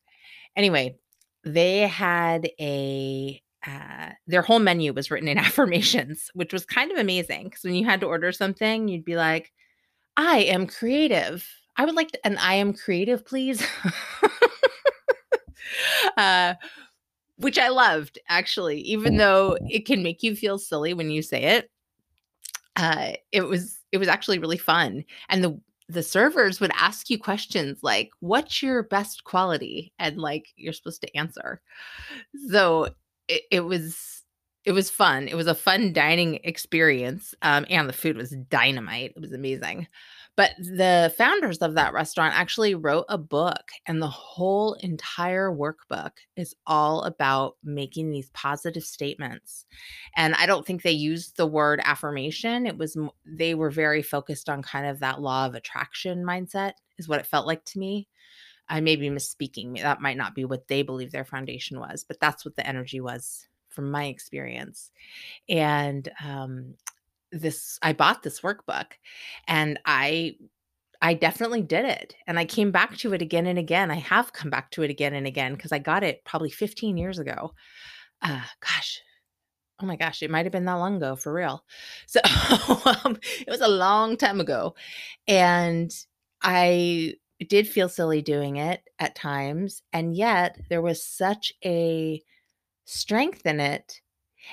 Anyway, 0.56 0.98
they 1.44 1.80
had 1.80 2.50
a 2.60 3.40
uh, 3.66 4.10
their 4.26 4.42
whole 4.42 4.58
menu 4.58 4.92
was 4.92 5.10
written 5.10 5.28
in 5.28 5.38
affirmations, 5.38 6.30
which 6.34 6.52
was 6.52 6.64
kind 6.64 6.92
of 6.92 6.98
amazing 6.98 7.44
because 7.44 7.64
when 7.64 7.74
you 7.74 7.84
had 7.84 8.00
to 8.00 8.06
order 8.06 8.32
something, 8.32 8.88
you'd 8.88 9.04
be 9.04 9.16
like, 9.16 9.52
"I 10.16 10.40
am 10.40 10.66
creative." 10.66 11.46
I 11.76 11.84
would 11.84 11.94
like 11.94 12.10
to, 12.10 12.26
an 12.26 12.38
I 12.38 12.54
am 12.54 12.72
creative, 12.72 13.24
please. 13.24 13.64
uh, 16.16 16.54
which 17.36 17.58
I 17.58 17.68
loved 17.68 18.18
actually, 18.28 18.80
even 18.80 19.16
though 19.16 19.56
it 19.68 19.86
can 19.86 20.02
make 20.02 20.24
you 20.24 20.34
feel 20.34 20.58
silly 20.58 20.92
when 20.92 21.10
you 21.10 21.22
say 21.22 21.42
it. 21.42 21.70
Uh, 22.74 23.12
it 23.32 23.42
was 23.42 23.77
it 23.92 23.98
was 23.98 24.08
actually 24.08 24.38
really 24.38 24.58
fun, 24.58 25.04
and 25.28 25.44
the 25.44 25.60
the 25.90 26.02
servers 26.02 26.60
would 26.60 26.72
ask 26.74 27.08
you 27.10 27.18
questions 27.18 27.78
like, 27.82 28.10
"What's 28.20 28.62
your 28.62 28.82
best 28.82 29.24
quality?" 29.24 29.92
and 29.98 30.18
like 30.18 30.46
you're 30.56 30.72
supposed 30.72 31.00
to 31.02 31.16
answer. 31.16 31.60
So 32.50 32.88
it, 33.28 33.42
it 33.50 33.60
was 33.60 34.24
it 34.64 34.72
was 34.72 34.90
fun. 34.90 35.28
It 35.28 35.34
was 35.36 35.46
a 35.46 35.54
fun 35.54 35.92
dining 35.92 36.40
experience, 36.44 37.34
um, 37.42 37.64
and 37.70 37.88
the 37.88 37.92
food 37.94 38.16
was 38.16 38.30
dynamite. 38.50 39.12
It 39.16 39.20
was 39.20 39.32
amazing. 39.32 39.86
But 40.38 40.52
the 40.56 41.12
founders 41.18 41.58
of 41.58 41.74
that 41.74 41.92
restaurant 41.92 42.32
actually 42.32 42.76
wrote 42.76 43.06
a 43.08 43.18
book, 43.18 43.72
and 43.86 44.00
the 44.00 44.06
whole 44.06 44.74
entire 44.74 45.50
workbook 45.50 46.12
is 46.36 46.54
all 46.64 47.02
about 47.02 47.56
making 47.64 48.12
these 48.12 48.30
positive 48.34 48.84
statements. 48.84 49.66
And 50.14 50.36
I 50.36 50.46
don't 50.46 50.64
think 50.64 50.82
they 50.82 50.92
used 50.92 51.36
the 51.36 51.46
word 51.48 51.80
affirmation. 51.82 52.68
It 52.68 52.78
was, 52.78 52.96
they 53.26 53.56
were 53.56 53.72
very 53.72 54.00
focused 54.00 54.48
on 54.48 54.62
kind 54.62 54.86
of 54.86 55.00
that 55.00 55.20
law 55.20 55.44
of 55.44 55.56
attraction 55.56 56.24
mindset, 56.24 56.74
is 56.98 57.08
what 57.08 57.18
it 57.18 57.26
felt 57.26 57.48
like 57.48 57.64
to 57.64 57.80
me. 57.80 58.06
I 58.68 58.80
may 58.80 58.94
be 58.94 59.10
misspeaking. 59.10 59.82
That 59.82 60.00
might 60.00 60.16
not 60.16 60.36
be 60.36 60.44
what 60.44 60.68
they 60.68 60.82
believe 60.82 61.10
their 61.10 61.24
foundation 61.24 61.80
was, 61.80 62.04
but 62.04 62.20
that's 62.20 62.44
what 62.44 62.54
the 62.54 62.64
energy 62.64 63.00
was 63.00 63.48
from 63.70 63.90
my 63.90 64.04
experience. 64.04 64.92
And 65.48 66.08
um, 66.24 66.74
this 67.32 67.78
I 67.82 67.92
bought 67.92 68.22
this 68.22 68.40
workbook 68.40 68.92
and 69.46 69.78
I 69.84 70.36
I 71.00 71.14
definitely 71.14 71.62
did 71.62 71.84
it. 71.84 72.14
And 72.26 72.38
I 72.38 72.44
came 72.44 72.72
back 72.72 72.96
to 72.98 73.12
it 73.12 73.22
again 73.22 73.46
and 73.46 73.58
again. 73.58 73.90
I 73.90 73.96
have 73.96 74.32
come 74.32 74.50
back 74.50 74.70
to 74.72 74.82
it 74.82 74.90
again 74.90 75.14
and 75.14 75.26
again 75.26 75.54
because 75.54 75.72
I 75.72 75.78
got 75.78 76.02
it 76.02 76.24
probably 76.24 76.50
15 76.50 76.96
years 76.96 77.18
ago. 77.18 77.52
Uh 78.22 78.42
gosh. 78.60 79.00
Oh 79.80 79.86
my 79.86 79.96
gosh, 79.96 80.22
it 80.22 80.30
might 80.30 80.44
have 80.44 80.52
been 80.52 80.64
that 80.64 80.74
long 80.74 80.96
ago 80.96 81.16
for 81.16 81.32
real. 81.32 81.64
So 82.06 82.20
um, 83.04 83.18
it 83.40 83.48
was 83.50 83.60
a 83.60 83.68
long 83.68 84.16
time 84.16 84.40
ago. 84.40 84.74
And 85.28 85.92
I 86.42 87.14
did 87.48 87.68
feel 87.68 87.88
silly 87.88 88.22
doing 88.22 88.56
it 88.56 88.82
at 88.98 89.14
times. 89.14 89.82
And 89.92 90.16
yet 90.16 90.58
there 90.68 90.82
was 90.82 91.04
such 91.04 91.52
a 91.64 92.22
strength 92.86 93.46
in 93.46 93.60
it 93.60 94.00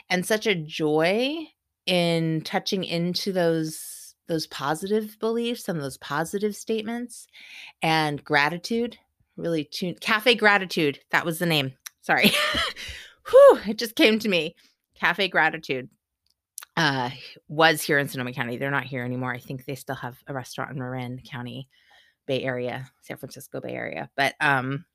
and 0.09 0.25
such 0.25 0.47
a 0.47 0.55
joy 0.55 1.47
in 1.85 2.41
touching 2.41 2.83
into 2.83 3.31
those 3.31 4.15
those 4.27 4.47
positive 4.47 5.17
beliefs 5.19 5.69
and 5.69 5.79
those 5.79 5.97
positive 5.97 6.55
statements 6.55 7.27
and 7.83 8.23
gratitude 8.23 8.97
really 9.37 9.63
tune 9.65 9.95
cafe 10.01 10.33
gratitude 10.33 10.99
that 11.11 11.25
was 11.25 11.39
the 11.39 11.45
name 11.45 11.73
sorry. 12.05 12.31
Whew, 13.29 13.59
it 13.67 13.79
just 13.79 13.95
came 13.95 14.19
to 14.19 14.29
me. 14.29 14.55
Cafe 14.95 15.27
gratitude 15.27 15.89
uh 16.77 17.09
was 17.47 17.81
here 17.81 17.97
in 17.99 18.07
sonoma 18.07 18.33
county. 18.33 18.57
They're 18.57 18.71
not 18.71 18.85
here 18.85 19.03
anymore. 19.03 19.33
I 19.33 19.39
think 19.39 19.65
they 19.65 19.75
still 19.75 19.95
have 19.95 20.17
a 20.27 20.33
restaurant 20.33 20.71
in 20.71 20.79
marin 20.79 21.21
county 21.25 21.67
bay 22.27 22.43
area 22.43 22.85
san 23.01 23.17
francisco 23.17 23.59
bay 23.59 23.73
area. 23.73 24.09
But 24.15 24.35
um 24.39 24.85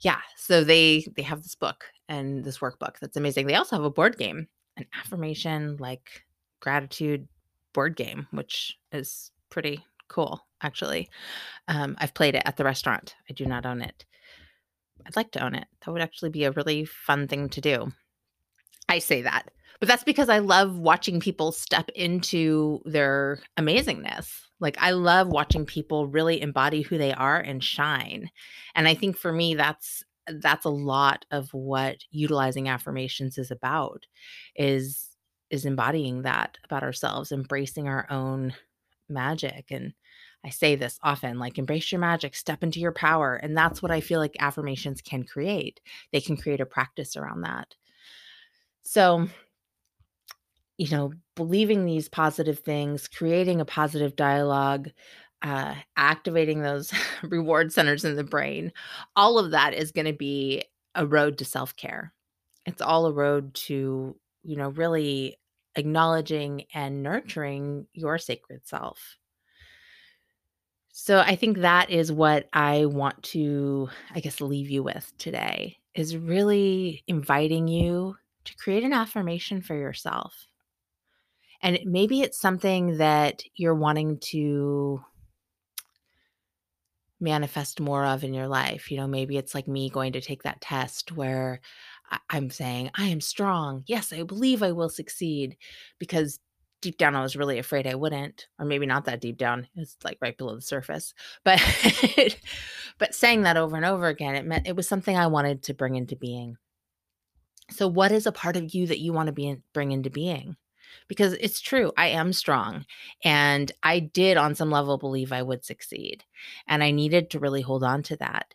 yeah, 0.00 0.20
so 0.36 0.64
they 0.64 1.04
they 1.16 1.22
have 1.22 1.42
this 1.42 1.54
book 1.54 1.84
and 2.08 2.44
this 2.44 2.58
workbook 2.58 2.98
that's 3.00 3.16
amazing. 3.16 3.46
They 3.46 3.54
also 3.54 3.76
have 3.76 3.84
a 3.84 3.90
board 3.90 4.16
game, 4.16 4.48
an 4.76 4.86
affirmation 4.98 5.76
like 5.78 6.24
gratitude 6.60 7.28
board 7.72 7.96
game, 7.96 8.26
which 8.30 8.78
is 8.92 9.30
pretty 9.50 9.84
cool 10.08 10.46
actually. 10.62 11.08
Um, 11.68 11.96
I've 11.98 12.14
played 12.14 12.34
it 12.34 12.42
at 12.44 12.56
the 12.56 12.64
restaurant. 12.64 13.14
I 13.28 13.32
do 13.32 13.46
not 13.46 13.66
own 13.66 13.80
it. 13.80 14.04
I'd 15.06 15.16
like 15.16 15.30
to 15.32 15.44
own 15.44 15.54
it. 15.54 15.66
That 15.84 15.92
would 15.92 16.02
actually 16.02 16.30
be 16.30 16.44
a 16.44 16.52
really 16.52 16.84
fun 16.84 17.26
thing 17.26 17.48
to 17.50 17.60
do. 17.60 17.92
I 18.88 18.98
say 18.98 19.22
that, 19.22 19.44
but 19.78 19.88
that's 19.88 20.04
because 20.04 20.28
I 20.28 20.38
love 20.38 20.78
watching 20.78 21.20
people 21.20 21.52
step 21.52 21.88
into 21.94 22.80
their 22.84 23.38
amazingness. 23.58 24.28
Like 24.58 24.76
I 24.78 24.90
love 24.90 25.28
watching 25.28 25.64
people 25.64 26.06
really 26.06 26.40
embody 26.42 26.82
who 26.82 26.98
they 26.98 27.14
are 27.14 27.38
and 27.38 27.64
shine. 27.64 28.30
And 28.74 28.86
I 28.86 28.94
think 28.94 29.16
for 29.16 29.32
me 29.32 29.54
that's 29.54 30.04
that's 30.40 30.64
a 30.64 30.70
lot 30.70 31.24
of 31.30 31.52
what 31.52 32.04
utilizing 32.10 32.68
affirmations 32.68 33.38
is 33.38 33.50
about 33.50 34.06
is 34.56 35.08
is 35.50 35.64
embodying 35.64 36.22
that 36.22 36.58
about 36.64 36.84
ourselves, 36.84 37.32
embracing 37.32 37.88
our 37.88 38.06
own 38.10 38.54
magic 39.08 39.66
and 39.70 39.92
I 40.44 40.50
say 40.50 40.74
this 40.74 40.98
often 41.02 41.38
like 41.38 41.58
embrace 41.58 41.92
your 41.92 42.00
magic, 42.00 42.34
step 42.34 42.62
into 42.62 42.80
your 42.80 42.92
power. 42.92 43.36
And 43.36 43.56
that's 43.56 43.82
what 43.82 43.90
I 43.90 44.00
feel 44.00 44.20
like 44.20 44.36
affirmations 44.38 45.02
can 45.02 45.24
create. 45.24 45.80
They 46.12 46.20
can 46.20 46.36
create 46.36 46.60
a 46.60 46.66
practice 46.66 47.16
around 47.16 47.42
that. 47.42 47.74
So, 48.82 49.28
you 50.78 50.88
know, 50.90 51.12
believing 51.36 51.84
these 51.84 52.08
positive 52.08 52.60
things, 52.60 53.06
creating 53.06 53.60
a 53.60 53.66
positive 53.66 54.16
dialogue, 54.16 54.88
uh, 55.42 55.74
activating 55.96 56.62
those 56.62 56.92
reward 57.22 57.72
centers 57.72 58.04
in 58.04 58.16
the 58.16 58.24
brain, 58.24 58.72
all 59.16 59.38
of 59.38 59.52
that 59.52 59.74
is 59.74 59.92
going 59.92 60.06
to 60.06 60.12
be 60.12 60.64
a 60.94 61.06
road 61.06 61.38
to 61.38 61.44
self 61.44 61.76
care. 61.76 62.12
It's 62.66 62.82
all 62.82 63.06
a 63.06 63.12
road 63.12 63.54
to, 63.54 64.16
you 64.42 64.56
know, 64.56 64.70
really 64.70 65.38
acknowledging 65.76 66.64
and 66.74 67.02
nurturing 67.02 67.86
your 67.92 68.18
sacred 68.18 68.66
self. 68.66 69.16
So 70.92 71.20
I 71.20 71.36
think 71.36 71.58
that 71.58 71.88
is 71.88 72.12
what 72.12 72.48
I 72.52 72.84
want 72.84 73.22
to, 73.24 73.88
I 74.14 74.20
guess, 74.20 74.40
leave 74.40 74.68
you 74.68 74.82
with 74.82 75.12
today 75.18 75.78
is 75.94 76.16
really 76.16 77.02
inviting 77.06 77.68
you 77.68 78.16
to 78.44 78.56
create 78.56 78.84
an 78.84 78.92
affirmation 78.92 79.62
for 79.62 79.74
yourself. 79.74 80.34
And 81.62 81.78
maybe 81.84 82.22
it's 82.22 82.40
something 82.40 82.98
that 82.98 83.42
you're 83.54 83.74
wanting 83.74 84.18
to 84.18 85.02
manifest 87.20 87.80
more 87.80 88.04
of 88.04 88.24
in 88.24 88.34
your 88.34 88.48
life. 88.48 88.90
You 88.90 88.96
know, 88.96 89.06
maybe 89.06 89.36
it's 89.36 89.54
like 89.54 89.68
me 89.68 89.90
going 89.90 90.12
to 90.12 90.20
take 90.20 90.42
that 90.42 90.60
test 90.60 91.12
where 91.12 91.60
I'm 92.28 92.50
saying, 92.50 92.90
I 92.94 93.06
am 93.06 93.20
strong. 93.20 93.84
Yes, 93.86 94.12
I 94.12 94.22
believe 94.22 94.62
I 94.62 94.72
will 94.72 94.88
succeed 94.88 95.56
because 95.98 96.40
deep 96.80 96.96
down 96.96 97.14
I 97.14 97.22
was 97.22 97.36
really 97.36 97.58
afraid 97.58 97.86
I 97.86 97.94
wouldn't, 97.94 98.48
or 98.58 98.64
maybe 98.64 98.86
not 98.86 99.04
that 99.04 99.20
deep 99.20 99.36
down. 99.36 99.68
It's 99.76 99.96
like 100.02 100.18
right 100.20 100.36
below 100.36 100.54
the 100.54 100.62
surface. 100.62 101.14
But 101.44 101.60
but 102.98 103.14
saying 103.14 103.42
that 103.42 103.56
over 103.56 103.76
and 103.76 103.84
over 103.84 104.06
again, 104.06 104.34
it 104.34 104.44
meant 104.44 104.66
it 104.66 104.76
was 104.76 104.88
something 104.88 105.16
I 105.16 105.26
wanted 105.26 105.62
to 105.64 105.74
bring 105.74 105.96
into 105.96 106.16
being. 106.16 106.56
So 107.70 107.86
what 107.86 108.12
is 108.12 108.26
a 108.26 108.32
part 108.32 108.56
of 108.56 108.74
you 108.74 108.86
that 108.88 108.98
you 108.98 109.12
want 109.12 109.28
to 109.28 109.32
be 109.32 109.46
in, 109.46 109.62
bring 109.72 109.92
into 109.92 110.10
being? 110.10 110.56
Because 111.08 111.34
it's 111.34 111.60
true, 111.60 111.92
I 111.96 112.08
am 112.08 112.32
strong 112.32 112.84
and 113.24 113.70
I 113.82 114.00
did 114.00 114.36
on 114.36 114.54
some 114.54 114.70
level 114.70 114.98
believe 114.98 115.32
I 115.32 115.42
would 115.42 115.64
succeed. 115.64 116.24
And 116.66 116.82
I 116.82 116.90
needed 116.90 117.30
to 117.30 117.40
really 117.40 117.62
hold 117.62 117.82
on 117.84 118.02
to 118.04 118.16
that. 118.16 118.54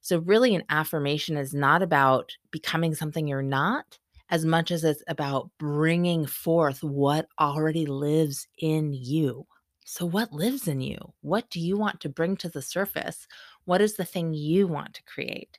So 0.00 0.18
really 0.20 0.54
an 0.54 0.64
affirmation 0.68 1.36
is 1.36 1.52
not 1.52 1.82
about 1.82 2.32
becoming 2.50 2.94
something 2.94 3.26
you're 3.26 3.42
not 3.42 3.98
as 4.30 4.44
much 4.44 4.70
as 4.70 4.84
it's 4.84 5.02
about 5.08 5.50
bringing 5.58 6.26
forth 6.26 6.82
what 6.82 7.26
already 7.40 7.86
lives 7.86 8.46
in 8.58 8.92
you. 8.92 9.46
So, 9.84 10.04
what 10.04 10.32
lives 10.32 10.66
in 10.66 10.80
you? 10.80 10.98
What 11.20 11.48
do 11.48 11.60
you 11.60 11.76
want 11.76 12.00
to 12.00 12.08
bring 12.08 12.36
to 12.38 12.48
the 12.48 12.62
surface? 12.62 13.28
What 13.66 13.80
is 13.80 13.94
the 13.94 14.04
thing 14.04 14.34
you 14.34 14.66
want 14.66 14.94
to 14.94 15.04
create? 15.04 15.58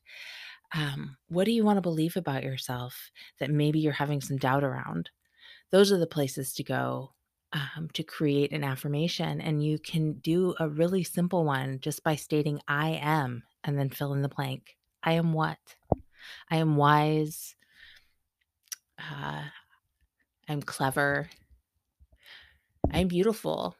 Um, 0.75 1.15
what 1.29 1.45
do 1.45 1.51
you 1.51 1.63
want 1.63 1.77
to 1.77 1.81
believe 1.81 2.17
about 2.17 2.43
yourself 2.43 3.09
that 3.39 3.49
maybe 3.49 3.79
you're 3.79 3.93
having 3.93 4.19
some 4.19 4.37
doubt 4.37 4.65
around? 4.65 5.09
Those 5.71 5.91
are 5.91 5.97
the 5.97 6.07
places 6.07 6.53
to 6.53 6.63
go 6.63 7.11
um, 7.53 7.89
to 7.93 8.03
create 8.03 8.51
an 8.51 8.63
affirmation. 8.63 9.41
And 9.41 9.63
you 9.63 9.79
can 9.79 10.13
do 10.13 10.55
a 10.59 10.67
really 10.67 11.03
simple 11.03 11.43
one 11.45 11.79
just 11.79 12.03
by 12.03 12.15
stating, 12.15 12.61
I 12.67 12.99
am, 13.01 13.43
and 13.63 13.77
then 13.77 13.89
fill 13.89 14.13
in 14.13 14.21
the 14.21 14.29
blank. 14.29 14.77
I 15.03 15.13
am 15.13 15.33
what? 15.33 15.57
I 16.49 16.57
am 16.57 16.75
wise. 16.75 17.55
Uh, 18.99 19.43
I'm 20.49 20.61
clever. 20.61 21.29
I 22.91 22.99
am 22.99 23.07
beautiful. 23.07 23.75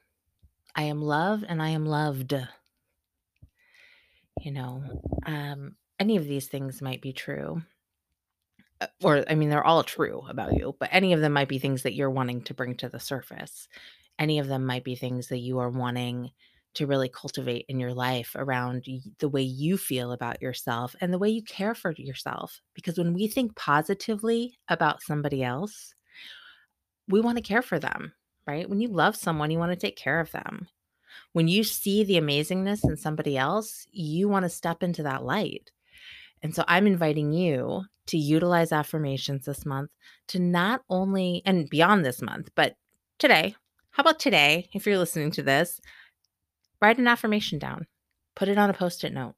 I 0.75 0.83
am 0.83 1.01
loved 1.01 1.45
and 1.47 1.61
I 1.61 1.69
am 1.69 1.85
loved. 1.85 2.33
You 4.41 4.51
know, 4.51 4.83
um, 5.25 5.75
any 5.99 6.17
of 6.17 6.25
these 6.25 6.47
things 6.47 6.81
might 6.81 7.01
be 7.01 7.13
true. 7.13 7.61
Uh, 8.79 8.87
or, 9.03 9.23
I 9.29 9.35
mean, 9.35 9.49
they're 9.49 9.65
all 9.65 9.83
true 9.83 10.23
about 10.29 10.53
you, 10.53 10.75
but 10.79 10.89
any 10.91 11.13
of 11.13 11.21
them 11.21 11.33
might 11.33 11.47
be 11.47 11.59
things 11.59 11.83
that 11.83 11.93
you're 11.93 12.11
wanting 12.11 12.41
to 12.43 12.53
bring 12.53 12.75
to 12.77 12.89
the 12.89 12.99
surface. 12.99 13.67
Any 14.19 14.39
of 14.39 14.47
them 14.47 14.65
might 14.65 14.83
be 14.83 14.95
things 14.95 15.27
that 15.29 15.39
you 15.39 15.59
are 15.59 15.69
wanting 15.69 16.31
to 16.75 16.85
really 16.85 17.09
cultivate 17.09 17.65
in 17.69 17.79
your 17.79 17.93
life 17.93 18.35
around 18.35 18.85
the 19.17 19.29
way 19.29 19.41
you 19.41 19.77
feel 19.77 20.11
about 20.11 20.41
yourself 20.43 20.95
and 21.01 21.11
the 21.11 21.17
way 21.17 21.29
you 21.29 21.41
care 21.41 21.73
for 21.73 21.91
yourself. 21.97 22.61
Because 22.75 22.99
when 22.99 23.13
we 23.13 23.27
think 23.27 23.55
positively 23.55 24.57
about 24.67 25.01
somebody 25.01 25.43
else, 25.43 25.95
we 27.07 27.19
want 27.19 27.37
to 27.37 27.43
care 27.43 27.63
for 27.63 27.79
them, 27.79 28.13
right? 28.45 28.69
When 28.69 28.79
you 28.79 28.89
love 28.89 29.15
someone, 29.15 29.49
you 29.49 29.57
want 29.57 29.71
to 29.71 29.75
take 29.75 29.97
care 29.97 30.19
of 30.19 30.31
them. 30.31 30.67
When 31.33 31.47
you 31.47 31.63
see 31.63 32.03
the 32.03 32.19
amazingness 32.19 32.83
in 32.83 32.95
somebody 32.95 33.37
else, 33.37 33.87
you 33.91 34.29
want 34.29 34.43
to 34.43 34.49
step 34.49 34.83
into 34.83 35.03
that 35.03 35.23
light. 35.23 35.71
And 36.43 36.53
so 36.55 36.63
I'm 36.67 36.87
inviting 36.87 37.33
you 37.33 37.83
to 38.07 38.17
utilize 38.17 38.71
affirmations 38.71 39.45
this 39.45 39.65
month 39.65 39.91
to 40.27 40.39
not 40.39 40.81
only, 40.89 41.41
and 41.45 41.69
beyond 41.69 42.05
this 42.05 42.21
month, 42.21 42.49
but 42.55 42.75
today. 43.19 43.55
How 43.91 44.01
about 44.01 44.19
today, 44.19 44.69
if 44.73 44.85
you're 44.85 44.97
listening 44.97 45.31
to 45.31 45.43
this, 45.43 45.81
Write 46.79 46.99
an 46.99 47.07
affirmation 47.07 47.57
down. 47.57 47.87
Put 48.35 48.49
it 48.49 48.57
on 48.57 48.69
a 48.69 48.73
post 48.73 49.03
it 49.03 49.13
note. 49.13 49.35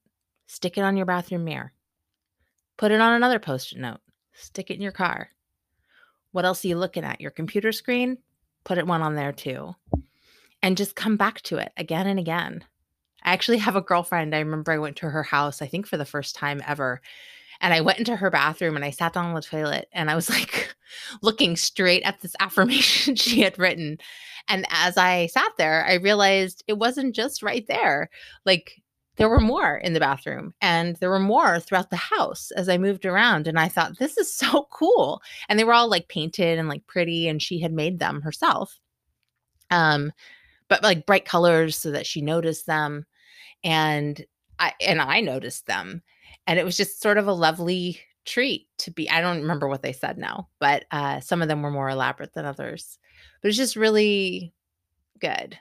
Stick 0.47 0.77
it 0.77 0.81
on 0.81 0.97
your 0.97 1.05
bathroom 1.05 1.45
mirror. 1.45 1.71
Put 2.77 2.91
it 2.91 2.99
on 2.99 3.13
another 3.13 3.39
post 3.39 3.71
it 3.71 3.79
note. 3.79 4.01
Stick 4.33 4.69
it 4.69 4.75
in 4.75 4.81
your 4.81 4.91
car. 4.91 5.29
What 6.31 6.45
else 6.45 6.63
are 6.63 6.67
you 6.67 6.77
looking 6.77 7.05
at? 7.05 7.21
Your 7.21 7.31
computer 7.31 7.71
screen? 7.71 8.17
Put 8.65 8.77
it 8.77 8.87
one 8.87 9.01
on 9.01 9.15
there 9.15 9.31
too. 9.31 9.75
And 10.61 10.75
just 10.75 10.95
come 10.95 11.15
back 11.15 11.41
to 11.43 11.57
it 11.57 11.71
again 11.77 12.07
and 12.07 12.19
again. 12.19 12.65
I 13.23 13.31
actually 13.33 13.57
have 13.59 13.75
a 13.75 13.81
girlfriend. 13.81 14.35
I 14.35 14.39
remember 14.39 14.71
I 14.71 14.77
went 14.77 14.95
to 14.97 15.09
her 15.09 15.23
house, 15.23 15.61
I 15.61 15.67
think 15.67 15.87
for 15.87 15.97
the 15.97 16.05
first 16.05 16.35
time 16.35 16.61
ever. 16.67 17.01
And 17.61 17.73
I 17.73 17.81
went 17.81 17.99
into 17.99 18.15
her 18.15 18.29
bathroom 18.29 18.75
and 18.75 18.85
I 18.85 18.91
sat 18.91 19.13
down 19.13 19.25
on 19.25 19.35
the 19.35 19.41
toilet 19.41 19.89
and 19.91 20.09
I 20.09 20.15
was 20.15 20.29
like 20.29 20.73
looking 21.21 21.55
straight 21.55 22.03
at 22.03 22.21
this 22.21 22.35
affirmation 22.39 23.15
she 23.15 23.41
had 23.41 23.59
written. 23.59 23.97
And 24.47 24.65
as 24.69 24.97
I 24.97 25.27
sat 25.27 25.51
there, 25.57 25.85
I 25.85 25.95
realized 25.95 26.63
it 26.67 26.77
wasn't 26.77 27.15
just 27.15 27.43
right 27.43 27.65
there. 27.67 28.09
Like 28.45 28.81
there 29.17 29.29
were 29.29 29.41
more 29.41 29.75
in 29.75 29.91
the 29.91 29.99
bathroom 29.99 30.53
and 30.61 30.95
there 30.95 31.09
were 31.09 31.19
more 31.19 31.59
throughout 31.59 31.89
the 31.89 31.97
house 31.97 32.51
as 32.51 32.69
I 32.69 32.77
moved 32.77 33.05
around. 33.05 33.47
And 33.47 33.59
I 33.59 33.67
thought, 33.67 33.99
this 33.99 34.17
is 34.17 34.33
so 34.33 34.67
cool. 34.71 35.21
And 35.49 35.59
they 35.59 35.65
were 35.65 35.73
all 35.73 35.89
like 35.89 36.07
painted 36.07 36.57
and 36.57 36.69
like 36.69 36.87
pretty, 36.87 37.27
and 37.27 37.41
she 37.41 37.59
had 37.59 37.73
made 37.73 37.99
them 37.99 38.21
herself. 38.21 38.79
Um, 39.69 40.13
but 40.69 40.83
like 40.83 41.05
bright 41.05 41.25
colors 41.25 41.75
so 41.75 41.91
that 41.91 42.05
she 42.05 42.21
noticed 42.21 42.65
them. 42.65 43.05
And 43.63 44.23
I 44.59 44.73
and 44.81 45.01
I 45.01 45.21
noticed 45.21 45.65
them 45.65 46.03
and 46.47 46.57
it 46.57 46.65
was 46.65 46.75
just 46.75 47.01
sort 47.01 47.17
of 47.17 47.27
a 47.27 47.33
lovely 47.33 47.99
treat 48.25 48.67
to 48.77 48.91
be 48.91 49.09
i 49.09 49.21
don't 49.21 49.41
remember 49.41 49.67
what 49.67 49.81
they 49.81 49.93
said 49.93 50.17
now 50.17 50.49
but 50.59 50.85
uh, 50.91 51.19
some 51.19 51.41
of 51.41 51.47
them 51.47 51.61
were 51.61 51.71
more 51.71 51.89
elaborate 51.89 52.33
than 52.33 52.45
others 52.45 52.99
but 53.41 53.47
it's 53.47 53.57
just 53.57 53.75
really 53.75 54.53
good 55.19 55.57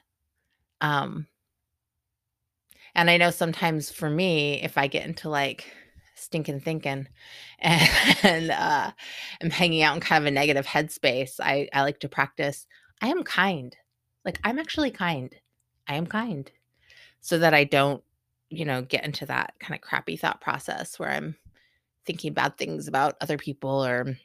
um 0.81 1.27
and 2.95 3.11
i 3.11 3.17
know 3.17 3.31
sometimes 3.31 3.91
for 3.91 4.11
me 4.11 4.61
if 4.63 4.77
i 4.77 4.87
get 4.87 5.07
into 5.07 5.29
like 5.29 5.73
stinking 6.15 6.61
thinking 6.61 7.07
and, 7.61 7.91
and 8.23 8.51
uh 8.51 8.91
i'm 9.43 9.51
hanging 9.51 9.83
out 9.83 9.95
in 9.95 10.01
kind 10.01 10.25
of 10.25 10.29
a 10.29 10.31
negative 10.31 10.67
headspace 10.67 11.41
i 11.41 11.69
i 11.73 11.83
like 11.83 12.01
to 12.01 12.09
practice 12.09 12.67
i 13.01 13.09
am 13.09 13.23
kind 13.23 13.77
like 14.25 14.39
i'm 14.45 14.59
actually 14.59 14.91
kind 14.91 15.35
i 15.87 15.95
am 15.95 16.07
kind 16.07 16.51
so 17.21 17.39
that 17.39 17.55
i 17.55 17.65
don't 17.65 18.03
you 18.51 18.65
know, 18.65 18.83
get 18.83 19.05
into 19.05 19.27
that 19.27 19.55
kind 19.61 19.75
of 19.75 19.81
crappy 19.81 20.17
thought 20.17 20.41
process 20.41 20.99
where 20.99 21.11
I'm 21.11 21.37
thinking 22.07 22.33
bad 22.33 22.57
things 22.57 22.89
about 22.89 23.17
other 23.21 23.37
people 23.37 23.85
or 23.85 24.17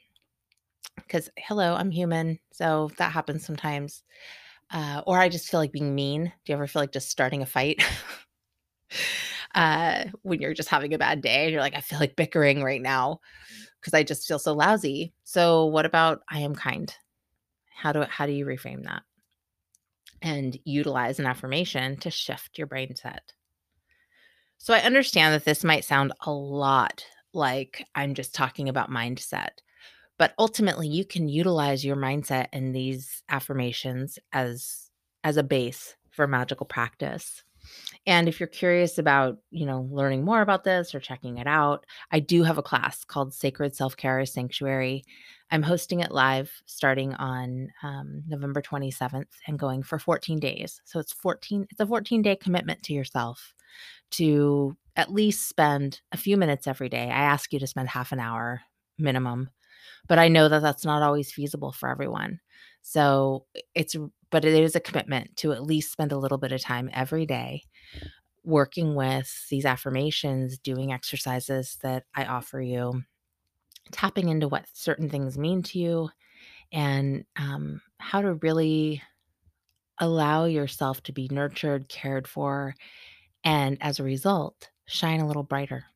because 0.96 1.28
hello, 1.36 1.74
I'm 1.74 1.90
human. 1.90 2.38
So 2.52 2.90
that 2.98 3.12
happens 3.12 3.44
sometimes. 3.44 4.02
Uh, 4.70 5.02
or 5.06 5.18
I 5.18 5.28
just 5.28 5.48
feel 5.50 5.60
like 5.60 5.72
being 5.72 5.94
mean. 5.94 6.24
Do 6.24 6.52
you 6.52 6.54
ever 6.54 6.66
feel 6.66 6.80
like 6.80 6.92
just 6.92 7.10
starting 7.10 7.42
a 7.42 7.46
fight? 7.46 7.84
uh, 9.54 10.04
when 10.22 10.40
you're 10.40 10.54
just 10.54 10.70
having 10.70 10.94
a 10.94 10.98
bad 10.98 11.20
day 11.20 11.44
and 11.44 11.52
you're 11.52 11.60
like, 11.60 11.76
I 11.76 11.80
feel 11.80 11.98
like 11.98 12.16
bickering 12.16 12.62
right 12.62 12.80
now 12.80 13.20
because 13.80 13.92
I 13.92 14.02
just 14.04 14.26
feel 14.26 14.38
so 14.38 14.54
lousy. 14.54 15.12
So 15.24 15.66
what 15.66 15.84
about 15.84 16.22
I 16.30 16.40
am 16.40 16.54
kind? 16.54 16.94
How 17.70 17.92
do 17.92 18.04
how 18.08 18.24
do 18.24 18.32
you 18.32 18.46
reframe 18.46 18.84
that? 18.84 19.02
And 20.22 20.58
utilize 20.64 21.18
an 21.18 21.26
affirmation 21.26 21.96
to 21.98 22.10
shift 22.10 22.56
your 22.56 22.66
brain 22.66 22.94
set. 22.94 23.32
So 24.58 24.72
I 24.72 24.80
understand 24.80 25.34
that 25.34 25.44
this 25.44 25.64
might 25.64 25.84
sound 25.84 26.12
a 26.20 26.32
lot 26.32 27.04
like 27.34 27.84
I'm 27.94 28.14
just 28.14 28.34
talking 28.34 28.68
about 28.68 28.90
mindset, 28.90 29.58
but 30.18 30.32
ultimately 30.38 30.88
you 30.88 31.04
can 31.04 31.28
utilize 31.28 31.84
your 31.84 31.96
mindset 31.96 32.46
and 32.52 32.74
these 32.74 33.22
affirmations 33.28 34.18
as 34.32 34.90
as 35.22 35.36
a 35.36 35.42
base 35.42 35.96
for 36.10 36.26
magical 36.26 36.66
practice. 36.66 37.42
And 38.06 38.28
if 38.28 38.38
you're 38.40 38.46
curious 38.46 38.98
about, 38.98 39.38
you 39.50 39.66
know, 39.66 39.88
learning 39.90 40.24
more 40.24 40.42
about 40.42 40.64
this 40.64 40.94
or 40.94 41.00
checking 41.00 41.38
it 41.38 41.46
out, 41.46 41.86
I 42.10 42.20
do 42.20 42.42
have 42.42 42.58
a 42.58 42.62
class 42.62 43.04
called 43.04 43.34
Sacred 43.34 43.74
Self 43.74 43.96
Care 43.96 44.24
Sanctuary. 44.26 45.04
I'm 45.50 45.62
hosting 45.62 46.00
it 46.00 46.10
live 46.10 46.50
starting 46.66 47.14
on 47.14 47.68
um, 47.82 48.22
November 48.26 48.60
27th 48.62 49.26
and 49.46 49.58
going 49.58 49.82
for 49.82 49.98
14 49.98 50.40
days. 50.40 50.80
So 50.84 50.98
it's 50.98 51.12
14, 51.12 51.66
it's 51.70 51.80
a 51.80 51.86
14 51.86 52.22
day 52.22 52.36
commitment 52.36 52.82
to 52.84 52.92
yourself 52.92 53.54
to 54.12 54.76
at 54.96 55.12
least 55.12 55.48
spend 55.48 56.00
a 56.12 56.16
few 56.16 56.36
minutes 56.36 56.66
every 56.66 56.88
day. 56.88 57.04
I 57.04 57.20
ask 57.22 57.52
you 57.52 57.58
to 57.58 57.66
spend 57.66 57.88
half 57.88 58.12
an 58.12 58.20
hour 58.20 58.62
minimum, 58.98 59.50
but 60.08 60.18
I 60.18 60.28
know 60.28 60.48
that 60.48 60.62
that's 60.62 60.84
not 60.84 61.02
always 61.02 61.32
feasible 61.32 61.72
for 61.72 61.88
everyone. 61.88 62.40
So 62.86 63.46
it's, 63.74 63.96
but 64.30 64.44
it 64.44 64.52
is 64.52 64.76
a 64.76 64.80
commitment 64.80 65.34
to 65.38 65.52
at 65.52 65.64
least 65.64 65.90
spend 65.90 66.12
a 66.12 66.18
little 66.18 66.36
bit 66.36 66.52
of 66.52 66.60
time 66.60 66.90
every 66.92 67.24
day 67.24 67.62
working 68.44 68.94
with 68.94 69.48
these 69.48 69.64
affirmations, 69.64 70.58
doing 70.58 70.92
exercises 70.92 71.78
that 71.82 72.04
I 72.14 72.26
offer 72.26 72.60
you, 72.60 73.02
tapping 73.90 74.28
into 74.28 74.48
what 74.48 74.66
certain 74.74 75.08
things 75.08 75.38
mean 75.38 75.62
to 75.62 75.78
you, 75.78 76.10
and 76.72 77.24
um, 77.36 77.80
how 77.96 78.20
to 78.20 78.34
really 78.34 79.02
allow 79.98 80.44
yourself 80.44 81.02
to 81.04 81.12
be 81.12 81.26
nurtured, 81.32 81.88
cared 81.88 82.28
for, 82.28 82.74
and 83.44 83.78
as 83.80 83.98
a 83.98 84.04
result, 84.04 84.68
shine 84.84 85.20
a 85.20 85.26
little 85.26 85.42
brighter. 85.42 85.86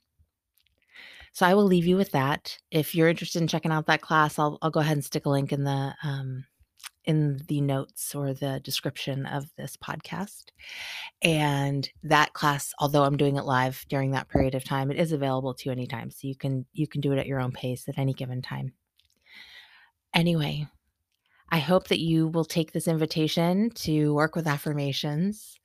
So 1.33 1.45
I 1.45 1.53
will 1.53 1.67
leave 1.67 1.87
you 1.87 1.99
with 1.99 2.13
that. 2.13 2.59
If 2.71 2.95
you're 2.95 3.09
interested 3.09 3.43
in 3.43 3.49
checking 3.49 3.73
out 3.73 3.87
that 3.87 4.01
class, 4.01 4.39
I'll, 4.39 4.57
I'll 4.63 4.71
go 4.71 4.81
ahead 4.81 4.97
and 4.97 5.05
stick 5.05 5.27
a 5.27 5.31
link 5.31 5.53
in 5.53 5.65
the 5.65 5.95
um, 6.03 6.47
in 7.05 7.41
the 7.49 7.61
notes 7.61 8.15
or 8.15 8.35
the 8.35 8.61
description 8.61 9.27
of 9.27 9.47
this 9.57 9.77
podcast. 9.77 10.47
And 11.23 11.89
that 12.03 12.33
class, 12.35 12.75
although 12.79 13.05
I'm 13.05 13.17
doing 13.17 13.37
it 13.37 13.45
live 13.45 13.85
during 13.89 14.11
that 14.13 14.29
period 14.29 14.55
of 14.55 14.65
time, 14.65 14.91
it 14.91 14.99
is 14.99 15.13
available 15.13 15.55
to 15.55 15.65
you 15.67 15.73
anytime. 15.73 16.11
So 16.11 16.29
you 16.29 16.37
can 16.37 16.67
you 16.73 16.87
can 16.87 17.01
do 17.01 17.13
it 17.13 17.19
at 17.19 17.27
your 17.27 17.41
own 17.41 17.53
pace 17.53 17.89
at 17.89 17.99
any 17.99 18.13
given 18.13 18.43
time. 18.43 18.73
Anyway, 20.15 20.67
I 21.51 21.59
hope 21.59 21.89
that 21.89 22.01
you 22.01 22.29
will 22.29 22.45
take 22.45 22.73
this 22.73 22.89
invitation 22.89 23.71
to 23.71 24.13
work 24.15 24.37
with 24.37 24.47
affirmations 24.47 25.59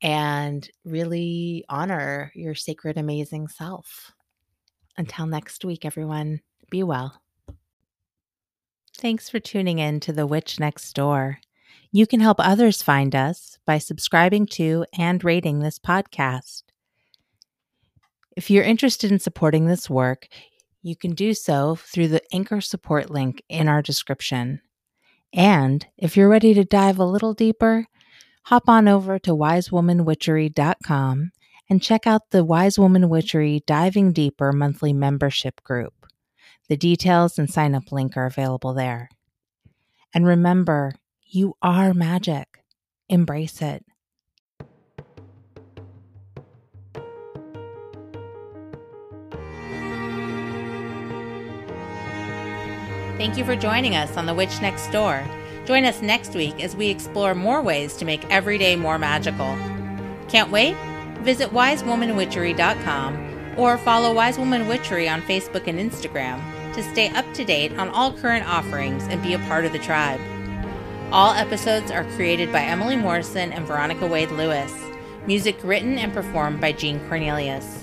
and 0.00 0.68
really 0.84 1.64
honor 1.68 2.32
your 2.34 2.54
sacred, 2.54 2.96
amazing 2.96 3.48
self. 3.48 4.12
Until 4.96 5.26
next 5.26 5.64
week, 5.64 5.84
everyone, 5.84 6.40
be 6.70 6.82
well. 6.82 7.20
Thanks 9.00 9.28
for 9.28 9.38
tuning 9.38 9.78
in 9.78 10.00
to 10.00 10.12
The 10.12 10.26
Witch 10.26 10.58
Next 10.58 10.92
Door. 10.92 11.38
You 11.92 12.04
can 12.04 12.18
help 12.18 12.38
others 12.40 12.82
find 12.82 13.14
us 13.14 13.56
by 13.64 13.78
subscribing 13.78 14.46
to 14.46 14.86
and 14.98 15.22
rating 15.22 15.60
this 15.60 15.78
podcast. 15.78 16.64
If 18.36 18.50
you're 18.50 18.64
interested 18.64 19.12
in 19.12 19.20
supporting 19.20 19.66
this 19.66 19.88
work, 19.88 20.26
you 20.82 20.96
can 20.96 21.12
do 21.12 21.32
so 21.32 21.76
through 21.76 22.08
the 22.08 22.22
Anchor 22.34 22.60
support 22.60 23.08
link 23.08 23.40
in 23.48 23.68
our 23.68 23.82
description. 23.82 24.62
And 25.32 25.86
if 25.96 26.16
you're 26.16 26.28
ready 26.28 26.52
to 26.54 26.64
dive 26.64 26.98
a 26.98 27.04
little 27.04 27.34
deeper, 27.34 27.86
hop 28.46 28.68
on 28.68 28.88
over 28.88 29.20
to 29.20 29.30
wisewomanwitchery.com 29.30 31.30
and 31.70 31.82
check 31.82 32.08
out 32.08 32.30
the 32.30 32.44
Wise 32.44 32.80
Woman 32.80 33.08
Witchery 33.08 33.62
Diving 33.64 34.12
Deeper 34.12 34.52
monthly 34.52 34.92
membership 34.92 35.62
group. 35.62 35.97
The 36.68 36.76
details 36.76 37.38
and 37.38 37.50
sign 37.50 37.74
up 37.74 37.90
link 37.90 38.16
are 38.16 38.26
available 38.26 38.74
there. 38.74 39.08
And 40.14 40.26
remember, 40.26 40.92
you 41.24 41.56
are 41.62 41.94
magic. 41.94 42.62
Embrace 43.08 43.62
it. 43.62 43.84
Thank 53.16 53.38
you 53.38 53.44
for 53.44 53.56
joining 53.56 53.96
us 53.96 54.16
on 54.16 54.26
The 54.26 54.34
Witch 54.34 54.60
Next 54.60 54.92
Door. 54.92 55.24
Join 55.64 55.84
us 55.84 56.02
next 56.02 56.34
week 56.34 56.62
as 56.62 56.76
we 56.76 56.88
explore 56.88 57.34
more 57.34 57.62
ways 57.62 57.96
to 57.96 58.04
make 58.04 58.24
every 58.30 58.58
day 58.58 58.76
more 58.76 58.98
magical. 58.98 59.56
Can't 60.28 60.50
wait? 60.50 60.76
Visit 61.22 61.50
wisewomanwitchery.com 61.50 63.58
or 63.58 63.78
follow 63.78 64.14
Wise 64.14 64.38
Woman 64.38 64.68
Witchery 64.68 65.08
on 65.08 65.20
Facebook 65.22 65.66
and 65.66 65.78
Instagram 65.78 66.57
to 66.78 66.92
stay 66.92 67.08
up 67.08 67.24
to 67.34 67.44
date 67.44 67.76
on 67.76 67.88
all 67.88 68.12
current 68.12 68.48
offerings 68.48 69.02
and 69.08 69.20
be 69.20 69.34
a 69.34 69.38
part 69.40 69.64
of 69.64 69.72
the 69.72 69.80
tribe. 69.80 70.20
All 71.10 71.34
episodes 71.34 71.90
are 71.90 72.04
created 72.14 72.52
by 72.52 72.60
Emily 72.60 72.94
Morrison 72.94 73.52
and 73.52 73.66
Veronica 73.66 74.06
Wade 74.06 74.30
Lewis. 74.30 74.72
Music 75.26 75.58
written 75.64 75.98
and 75.98 76.12
performed 76.12 76.60
by 76.60 76.70
Jean 76.70 77.00
Cornelius. 77.08 77.77